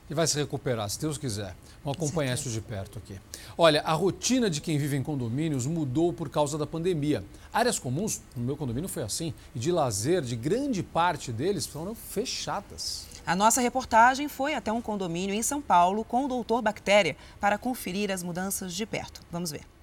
e 0.08 0.14
vai 0.14 0.26
se 0.26 0.38
recuperar, 0.38 0.88
se 0.88 1.00
Deus 1.00 1.18
quiser. 1.18 1.54
Vamos 1.84 1.98
acompanhar 1.98 2.34
isso 2.34 2.50
de 2.50 2.60
perto 2.60 2.98
aqui. 2.98 3.20
Olha, 3.56 3.82
a 3.82 3.92
rotina 3.92 4.48
de 4.48 4.60
quem 4.60 4.78
vive 4.78 4.96
em 4.96 5.02
condomínios 5.02 5.66
mudou 5.66 6.12
por 6.12 6.30
causa 6.30 6.56
da 6.56 6.66
pandemia. 6.66 7.24
Áreas 7.52 7.78
comuns, 7.78 8.20
no 8.36 8.44
meu 8.44 8.56
condomínio 8.56 8.88
foi 8.88 9.02
assim, 9.02 9.34
e 9.54 9.58
de 9.58 9.72
lazer, 9.72 10.22
de 10.22 10.36
grande 10.36 10.82
parte 10.82 11.32
deles 11.32 11.66
foram 11.66 11.94
fechadas. 11.94 13.06
A 13.26 13.34
nossa 13.34 13.60
reportagem 13.60 14.28
foi 14.28 14.54
até 14.54 14.72
um 14.72 14.80
condomínio 14.80 15.34
em 15.34 15.42
São 15.42 15.60
Paulo 15.60 16.04
com 16.04 16.24
o 16.24 16.28
doutor 16.28 16.62
Bactéria 16.62 17.16
para 17.40 17.58
conferir 17.58 18.10
as 18.12 18.22
mudanças 18.22 18.72
de 18.72 18.86
perto. 18.86 19.20
Vamos 19.32 19.50
ver. 19.50 19.75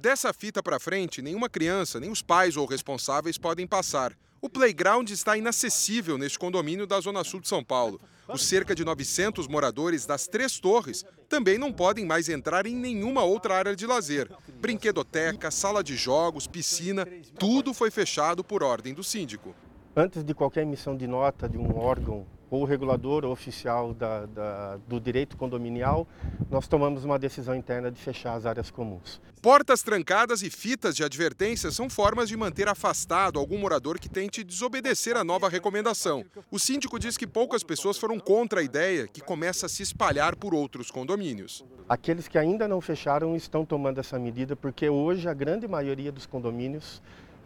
Dessa 0.00 0.32
fita 0.32 0.62
para 0.62 0.80
frente, 0.80 1.20
nenhuma 1.20 1.46
criança, 1.46 2.00
nem 2.00 2.10
os 2.10 2.22
pais 2.22 2.56
ou 2.56 2.64
responsáveis 2.64 3.36
podem 3.36 3.66
passar. 3.66 4.14
O 4.40 4.48
playground 4.48 5.10
está 5.10 5.36
inacessível 5.36 6.16
neste 6.16 6.38
condomínio 6.38 6.86
da 6.86 6.98
Zona 7.00 7.22
Sul 7.22 7.38
de 7.38 7.48
São 7.48 7.62
Paulo. 7.62 8.00
Os 8.26 8.46
cerca 8.46 8.74
de 8.74 8.82
900 8.82 9.46
moradores 9.46 10.06
das 10.06 10.26
três 10.26 10.58
torres 10.58 11.04
também 11.28 11.58
não 11.58 11.70
podem 11.70 12.06
mais 12.06 12.30
entrar 12.30 12.64
em 12.64 12.74
nenhuma 12.74 13.24
outra 13.24 13.54
área 13.54 13.76
de 13.76 13.86
lazer. 13.86 14.30
Brinquedoteca, 14.58 15.50
sala 15.50 15.84
de 15.84 15.94
jogos, 15.96 16.46
piscina, 16.46 17.06
tudo 17.38 17.74
foi 17.74 17.90
fechado 17.90 18.42
por 18.42 18.62
ordem 18.62 18.94
do 18.94 19.04
síndico. 19.04 19.54
Antes 19.94 20.24
de 20.24 20.32
qualquer 20.32 20.62
emissão 20.62 20.96
de 20.96 21.06
nota 21.06 21.46
de 21.46 21.58
um 21.58 21.76
órgão 21.76 22.26
ou 22.50 22.64
regulador 22.64 23.24
oficial 23.24 23.94
da, 23.94 24.26
da, 24.26 24.76
do 24.88 25.00
direito 25.00 25.36
condominial, 25.36 26.06
nós 26.50 26.66
tomamos 26.66 27.04
uma 27.04 27.18
decisão 27.18 27.54
interna 27.54 27.90
de 27.90 28.00
fechar 28.00 28.34
as 28.34 28.44
áreas 28.44 28.70
comuns. 28.70 29.20
Portas 29.40 29.82
trancadas 29.82 30.42
e 30.42 30.50
fitas 30.50 30.94
de 30.94 31.02
advertência 31.02 31.70
são 31.70 31.88
formas 31.88 32.28
de 32.28 32.36
manter 32.36 32.68
afastado 32.68 33.38
algum 33.38 33.56
morador 33.56 33.98
que 33.98 34.08
tente 34.08 34.44
desobedecer 34.44 35.16
a 35.16 35.24
nova 35.24 35.48
recomendação. 35.48 36.24
O 36.50 36.58
síndico 36.58 36.98
diz 36.98 37.16
que 37.16 37.26
poucas 37.26 37.62
pessoas 37.62 37.96
foram 37.96 38.18
contra 38.18 38.60
a 38.60 38.62
ideia, 38.62 39.08
que 39.08 39.22
começa 39.22 39.64
a 39.64 39.68
se 39.68 39.82
espalhar 39.82 40.36
por 40.36 40.52
outros 40.52 40.90
condomínios. 40.90 41.64
Aqueles 41.88 42.28
que 42.28 42.36
ainda 42.36 42.68
não 42.68 42.80
fecharam 42.82 43.34
estão 43.34 43.64
tomando 43.64 43.98
essa 43.98 44.18
medida 44.18 44.54
porque 44.54 44.90
hoje 44.90 45.26
a 45.26 45.32
grande 45.32 45.66
maioria 45.66 46.12
dos 46.12 46.26
condomínios 46.26 47.00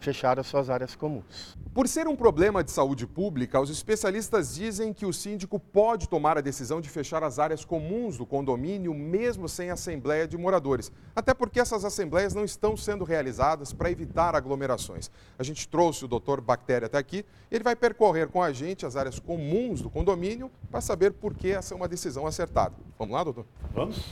fecharam 0.05 0.43
suas 0.43 0.69
áreas 0.69 0.95
comuns. 0.95 1.57
Por 1.73 1.87
ser 1.87 2.07
um 2.07 2.15
problema 2.15 2.63
de 2.63 2.69
saúde 2.69 3.07
pública, 3.07 3.59
os 3.59 3.71
especialistas 3.71 4.53
dizem 4.53 4.93
que 4.93 5.05
o 5.05 5.11
síndico 5.11 5.59
pode 5.59 6.07
tomar 6.07 6.37
a 6.37 6.41
decisão 6.41 6.79
de 6.79 6.87
fechar 6.89 7.23
as 7.23 7.39
áreas 7.39 7.65
comuns 7.65 8.15
do 8.17 8.25
condomínio, 8.25 8.93
mesmo 8.93 9.49
sem 9.49 9.71
assembleia 9.71 10.27
de 10.27 10.37
moradores. 10.37 10.91
Até 11.15 11.33
porque 11.33 11.59
essas 11.59 11.83
assembleias 11.83 12.35
não 12.35 12.45
estão 12.45 12.77
sendo 12.77 13.03
realizadas 13.03 13.73
para 13.73 13.89
evitar 13.89 14.35
aglomerações. 14.35 15.09
A 15.39 15.43
gente 15.43 15.67
trouxe 15.67 16.05
o 16.05 16.07
doutor 16.07 16.39
Bactéria 16.39 16.85
até 16.85 16.99
aqui, 16.99 17.25
ele 17.51 17.63
vai 17.63 17.75
percorrer 17.75 18.27
com 18.27 18.43
a 18.43 18.53
gente 18.53 18.85
as 18.85 18.95
áreas 18.95 19.19
comuns 19.19 19.81
do 19.81 19.89
condomínio 19.89 20.51
para 20.69 20.81
saber 20.81 21.13
por 21.13 21.33
que 21.33 21.49
essa 21.49 21.73
é 21.73 21.75
uma 21.75 21.87
decisão 21.87 22.27
acertada. 22.27 22.75
Vamos 22.99 23.13
lá, 23.15 23.23
doutor? 23.23 23.45
Vamos. 23.73 24.05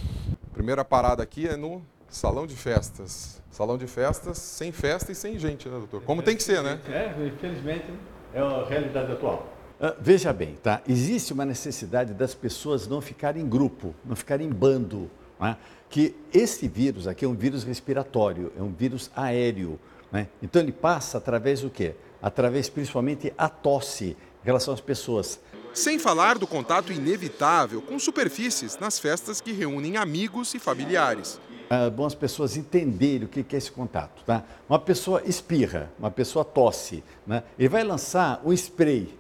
Primeira 0.54 0.84
parada 0.84 1.22
aqui 1.22 1.48
é 1.48 1.56
no 1.56 1.84
salão 2.14 2.46
de 2.46 2.56
festas. 2.56 3.42
Salão 3.52 3.78
de 3.78 3.88
festas 3.88 4.38
sem 4.38 4.72
festa 4.72 5.12
e 5.12 5.16
sem 5.16 5.38
gente, 5.38 5.68
né, 5.68 5.78
doutor? 5.78 6.02
Como 6.04 6.22
tem 6.22 6.36
que 6.36 6.44
ser, 6.44 6.62
né? 6.62 6.80
É, 6.88 7.14
infelizmente 7.28 7.86
é 8.34 8.40
a 8.40 8.66
realidade 8.66 9.12
atual. 9.12 9.52
Uh, 9.80 9.96
veja 10.00 10.32
bem, 10.32 10.56
tá? 10.62 10.82
Existe 10.88 11.34
uma 11.34 11.44
necessidade 11.44 12.14
das 12.14 12.34
pessoas 12.34 12.88
não 12.88 13.02
ficarem 13.02 13.44
em 13.44 13.50
grupo, 13.50 13.94
não 14.06 14.16
ficarem 14.16 14.48
em 14.48 14.52
bando. 14.52 15.10
Né? 15.40 15.58
Que 15.90 16.16
esse 16.32 16.68
vírus 16.68 17.08
aqui 17.08 17.26
é 17.26 17.28
um 17.28 17.36
vírus 17.36 17.64
respiratório, 17.64 18.52
é 18.58 18.62
um 18.62 18.72
vírus 18.72 19.12
aéreo. 19.16 19.80
Né? 20.12 20.28
Então 20.42 20.62
ele 20.62 20.72
passa 20.72 21.18
através 21.18 21.62
do 21.62 21.70
quê? 21.70 21.96
Através 22.22 22.70
principalmente 22.70 23.34
a 23.38 23.50
tosse 23.50 24.16
em 24.44 24.46
relação 24.46 24.74
às 24.74 24.82
pessoas. 24.82 25.40
Sem 25.74 25.98
falar 25.98 26.38
do 26.38 26.46
contato 26.46 26.94
inevitável 26.94 27.82
com 27.82 27.98
superfícies 27.98 28.78
nas 28.78 29.00
festas 29.00 29.42
que 29.42 29.52
reúnem 29.52 29.98
amigos 29.98 30.54
e 30.54 30.60
familiares. 30.60 31.40
É 31.74 31.90
bom 31.90 32.06
as 32.06 32.14
pessoas 32.14 32.56
entenderem 32.56 33.26
o 33.26 33.28
que 33.28 33.44
é 33.56 33.58
esse 33.58 33.72
contato. 33.72 34.24
Tá? 34.26 34.44
Uma 34.70 34.78
pessoa 34.78 35.24
espirra, 35.26 35.92
uma 35.98 36.12
pessoa 36.12 36.46
tosse, 36.46 37.04
né? 37.26 37.44
ele 37.58 37.70
vai 37.70 37.84
lançar 37.84 38.42
um 38.46 38.54
spray 38.54 39.18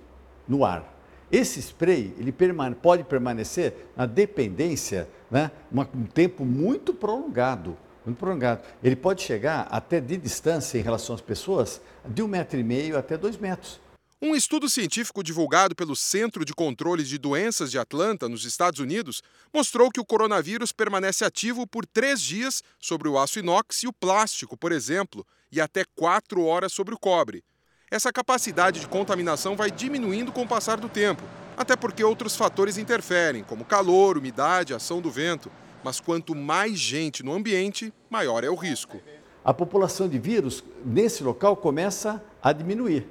no 0.47 0.63
ar. 0.63 0.93
Esse 1.31 1.59
spray 1.59 2.13
ele 2.19 2.31
permane 2.31 2.75
pode 2.75 3.03
permanecer 3.03 3.89
na 3.95 4.05
dependência 4.05 5.07
né? 5.31 5.49
um 5.71 6.05
tempo 6.05 6.45
muito 6.45 6.93
prolongado. 6.93 7.75
Muito 8.05 8.17
prolongado. 8.17 8.61
Ele 8.83 8.95
pode 8.95 9.23
chegar 9.23 9.67
até 9.71 9.99
de 9.99 10.15
distância 10.17 10.77
em 10.77 10.81
relação 10.81 11.15
às 11.15 11.21
pessoas 11.21 11.81
de 12.05 12.21
um 12.21 12.27
metro 12.27 12.59
e 12.59 12.63
meio 12.63 12.97
até 12.97 13.17
dois 13.17 13.37
metros. 13.37 13.79
Um 14.25 14.37
estudo 14.37 14.69
científico 14.69 15.21
divulgado 15.21 15.75
pelo 15.75 15.97
Centro 15.97 16.45
de 16.45 16.53
Controle 16.53 17.03
de 17.03 17.17
Doenças 17.17 17.69
de 17.69 17.77
Atlanta, 17.77 18.29
nos 18.29 18.45
Estados 18.45 18.79
Unidos, 18.79 19.21
mostrou 19.53 19.91
que 19.91 19.99
o 19.99 20.05
coronavírus 20.05 20.71
permanece 20.71 21.25
ativo 21.25 21.67
por 21.67 21.85
três 21.85 22.21
dias 22.21 22.63
sobre 22.79 23.09
o 23.09 23.19
aço 23.19 23.39
inox 23.39 23.83
e 23.83 23.87
o 23.87 23.91
plástico, 23.91 24.55
por 24.55 24.71
exemplo, 24.71 25.27
e 25.51 25.59
até 25.59 25.83
quatro 25.93 26.45
horas 26.45 26.71
sobre 26.71 26.95
o 26.95 26.97
cobre. 26.97 27.43
Essa 27.91 28.13
capacidade 28.13 28.79
de 28.79 28.87
contaminação 28.87 29.57
vai 29.57 29.69
diminuindo 29.69 30.31
com 30.31 30.43
o 30.43 30.47
passar 30.47 30.79
do 30.79 30.87
tempo, 30.87 31.23
até 31.57 31.75
porque 31.75 32.01
outros 32.01 32.37
fatores 32.37 32.77
interferem, 32.77 33.43
como 33.43 33.65
calor, 33.65 34.17
umidade, 34.17 34.73
ação 34.73 35.01
do 35.01 35.11
vento. 35.11 35.51
Mas 35.83 35.99
quanto 35.99 36.33
mais 36.33 36.79
gente 36.79 37.23
no 37.23 37.33
ambiente, 37.33 37.93
maior 38.09 38.45
é 38.45 38.49
o 38.49 38.55
risco. 38.55 39.01
A 39.43 39.53
população 39.53 40.07
de 40.07 40.17
vírus 40.17 40.63
nesse 40.85 41.21
local 41.25 41.57
começa 41.57 42.23
a 42.41 42.53
diminuir. 42.53 43.05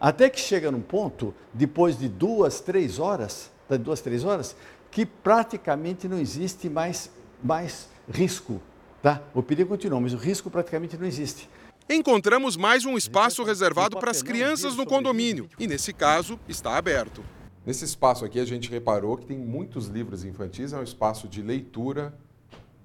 Até 0.00 0.30
que 0.30 0.40
chega 0.40 0.70
num 0.70 0.80
ponto, 0.80 1.34
depois 1.52 1.98
de 1.98 2.08
duas, 2.08 2.60
três 2.60 2.98
horas, 2.98 3.50
de 3.68 3.76
duas, 3.76 4.00
três 4.00 4.24
horas, 4.24 4.56
que 4.90 5.04
praticamente 5.04 6.08
não 6.08 6.18
existe 6.18 6.70
mais, 6.70 7.10
mais 7.44 7.86
risco. 8.10 8.62
Tá? 9.02 9.22
O 9.34 9.42
perigo 9.42 9.68
continua, 9.68 10.00
mas 10.00 10.14
o 10.14 10.16
risco 10.16 10.50
praticamente 10.50 10.96
não 10.96 11.06
existe. 11.06 11.50
Encontramos 11.88 12.56
mais 12.56 12.86
um 12.86 12.96
espaço 12.96 13.44
reservado 13.44 13.98
para 13.98 14.10
as 14.10 14.22
crianças 14.22 14.74
no 14.74 14.86
condomínio 14.86 15.48
e, 15.58 15.66
nesse 15.66 15.92
caso, 15.92 16.40
está 16.48 16.78
aberto. 16.78 17.22
Nesse 17.66 17.84
espaço 17.84 18.24
aqui, 18.24 18.40
a 18.40 18.44
gente 18.44 18.70
reparou 18.70 19.18
que 19.18 19.26
tem 19.26 19.36
muitos 19.36 19.86
livros 19.86 20.24
infantis, 20.24 20.72
é 20.72 20.78
um 20.78 20.82
espaço 20.82 21.28
de 21.28 21.42
leitura 21.42 22.14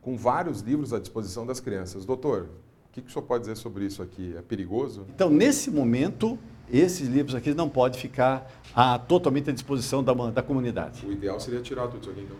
com 0.02 0.18
vários 0.18 0.60
livros 0.60 0.92
à 0.92 1.00
disposição 1.00 1.46
das 1.46 1.62
crianças. 1.62 2.06
Doutor, 2.06 2.50
o 2.90 2.92
que, 2.92 3.02
que 3.02 3.08
o 3.08 3.12
senhor 3.12 3.26
pode 3.26 3.42
dizer 3.44 3.56
sobre 3.56 3.86
isso 3.86 4.02
aqui? 4.02 4.36
É 4.38 4.42
perigoso? 4.42 5.06
Então, 5.10 5.30
nesse 5.30 5.72
momento, 5.72 6.38
esses 6.72 7.08
livros 7.08 7.36
aqui 7.36 7.54
não 7.54 7.70
podem 7.70 8.00
ficar 8.00 8.52
ah, 8.76 9.00
totalmente 9.00 9.50
à 9.50 9.54
disposição 9.54 10.04
da, 10.04 10.14
da 10.14 10.42
comunidade. 10.42 11.06
O 11.06 11.12
ideal 11.12 11.40
seria 11.40 11.62
tirar 11.62 11.88
tudo 11.88 12.02
isso 12.02 12.10
aqui, 12.10 12.22
então? 12.22 12.38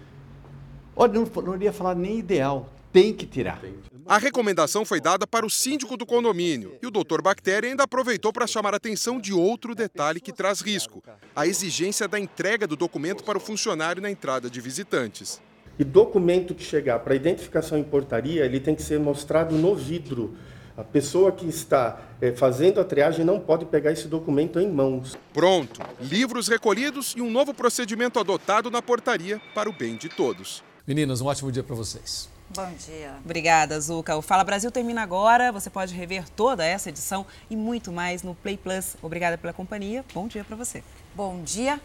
Olha, 0.96 1.14
não, 1.14 1.44
não 1.44 1.56
iria 1.56 1.74
falar 1.74 1.94
nem 1.94 2.20
ideal, 2.20 2.70
tem 2.92 3.14
que 3.14 3.26
tirar. 3.26 3.62
A 4.06 4.18
recomendação 4.18 4.86
foi 4.86 5.02
dada 5.02 5.28
para 5.28 5.46
o 5.46 5.50
síndico 5.50 5.98
do 5.98 6.06
condomínio 6.06 6.78
e 6.82 6.88
o 6.88 6.92
doutor 6.92 7.22
Bactéria 7.22 7.70
ainda 7.70 7.84
aproveitou 7.84 8.32
para 8.32 8.48
chamar 8.48 8.74
a 8.74 8.78
atenção 8.78 9.20
de 9.20 9.34
outro 9.34 9.76
detalhe 9.76 10.22
que 10.22 10.32
traz 10.32 10.62
risco: 10.62 11.04
a 11.36 11.46
exigência 11.46 12.08
da 12.08 12.20
entrega 12.20 12.66
do 12.66 12.76
documento 12.76 13.24
para 13.24 13.38
o 13.38 13.42
funcionário 13.42 14.02
na 14.02 14.10
entrada 14.10 14.50
de 14.50 14.62
visitantes. 14.62 15.42
E 15.78 15.84
documento 15.84 16.56
que 16.56 16.64
chegar 16.64 17.00
para 17.00 17.16
identificação 17.16 17.78
em 17.78 17.84
portaria, 17.84 18.46
ele 18.46 18.62
tem 18.62 18.74
que 18.74 18.82
ser 18.82 18.98
mostrado 18.98 19.56
no 19.56 19.76
vidro. 19.76 20.36
A 20.78 20.84
pessoa 20.84 21.32
que 21.32 21.48
está 21.48 22.02
é, 22.22 22.34
fazendo 22.34 22.82
a 22.82 22.84
triagem 22.84 23.24
não 23.24 23.40
pode 23.40 23.66
pegar 23.66 23.94
esse 23.94 24.10
documento 24.10 24.60
em 24.60 24.70
mãos. 24.70 25.18
Pronto, 25.34 25.80
livros 26.02 26.50
recolhidos 26.50 27.14
e 27.16 27.22
um 27.22 27.32
novo 27.32 27.54
procedimento 27.54 28.20
adotado 28.20 28.70
na 28.70 28.82
portaria 28.82 29.42
para 29.54 29.70
o 29.70 29.74
bem 29.74 29.96
de 29.96 30.10
todos. 30.10 30.62
Meninas, 30.86 31.22
um 31.22 31.28
ótimo 31.28 31.50
dia 31.50 31.64
para 31.64 31.76
vocês. 31.76 32.30
Bom 32.50 32.72
dia. 32.74 33.16
Obrigada, 33.24 33.80
Zuca. 33.80 34.16
O 34.18 34.22
Fala 34.22 34.44
Brasil 34.44 34.70
termina 34.70 35.02
agora. 35.02 35.52
Você 35.52 35.70
pode 35.70 35.94
rever 35.94 36.30
toda 36.30 36.66
essa 36.66 36.90
edição 36.90 37.26
e 37.50 37.56
muito 37.56 37.92
mais 37.92 38.22
no 38.22 38.36
Play 38.36 38.58
Plus. 38.58 38.96
Obrigada 39.02 39.38
pela 39.38 39.54
companhia. 39.54 40.06
Bom 40.14 40.28
dia 40.28 40.44
para 40.44 40.56
você. 40.56 40.84
Bom 41.16 41.42
dia. 41.42 41.80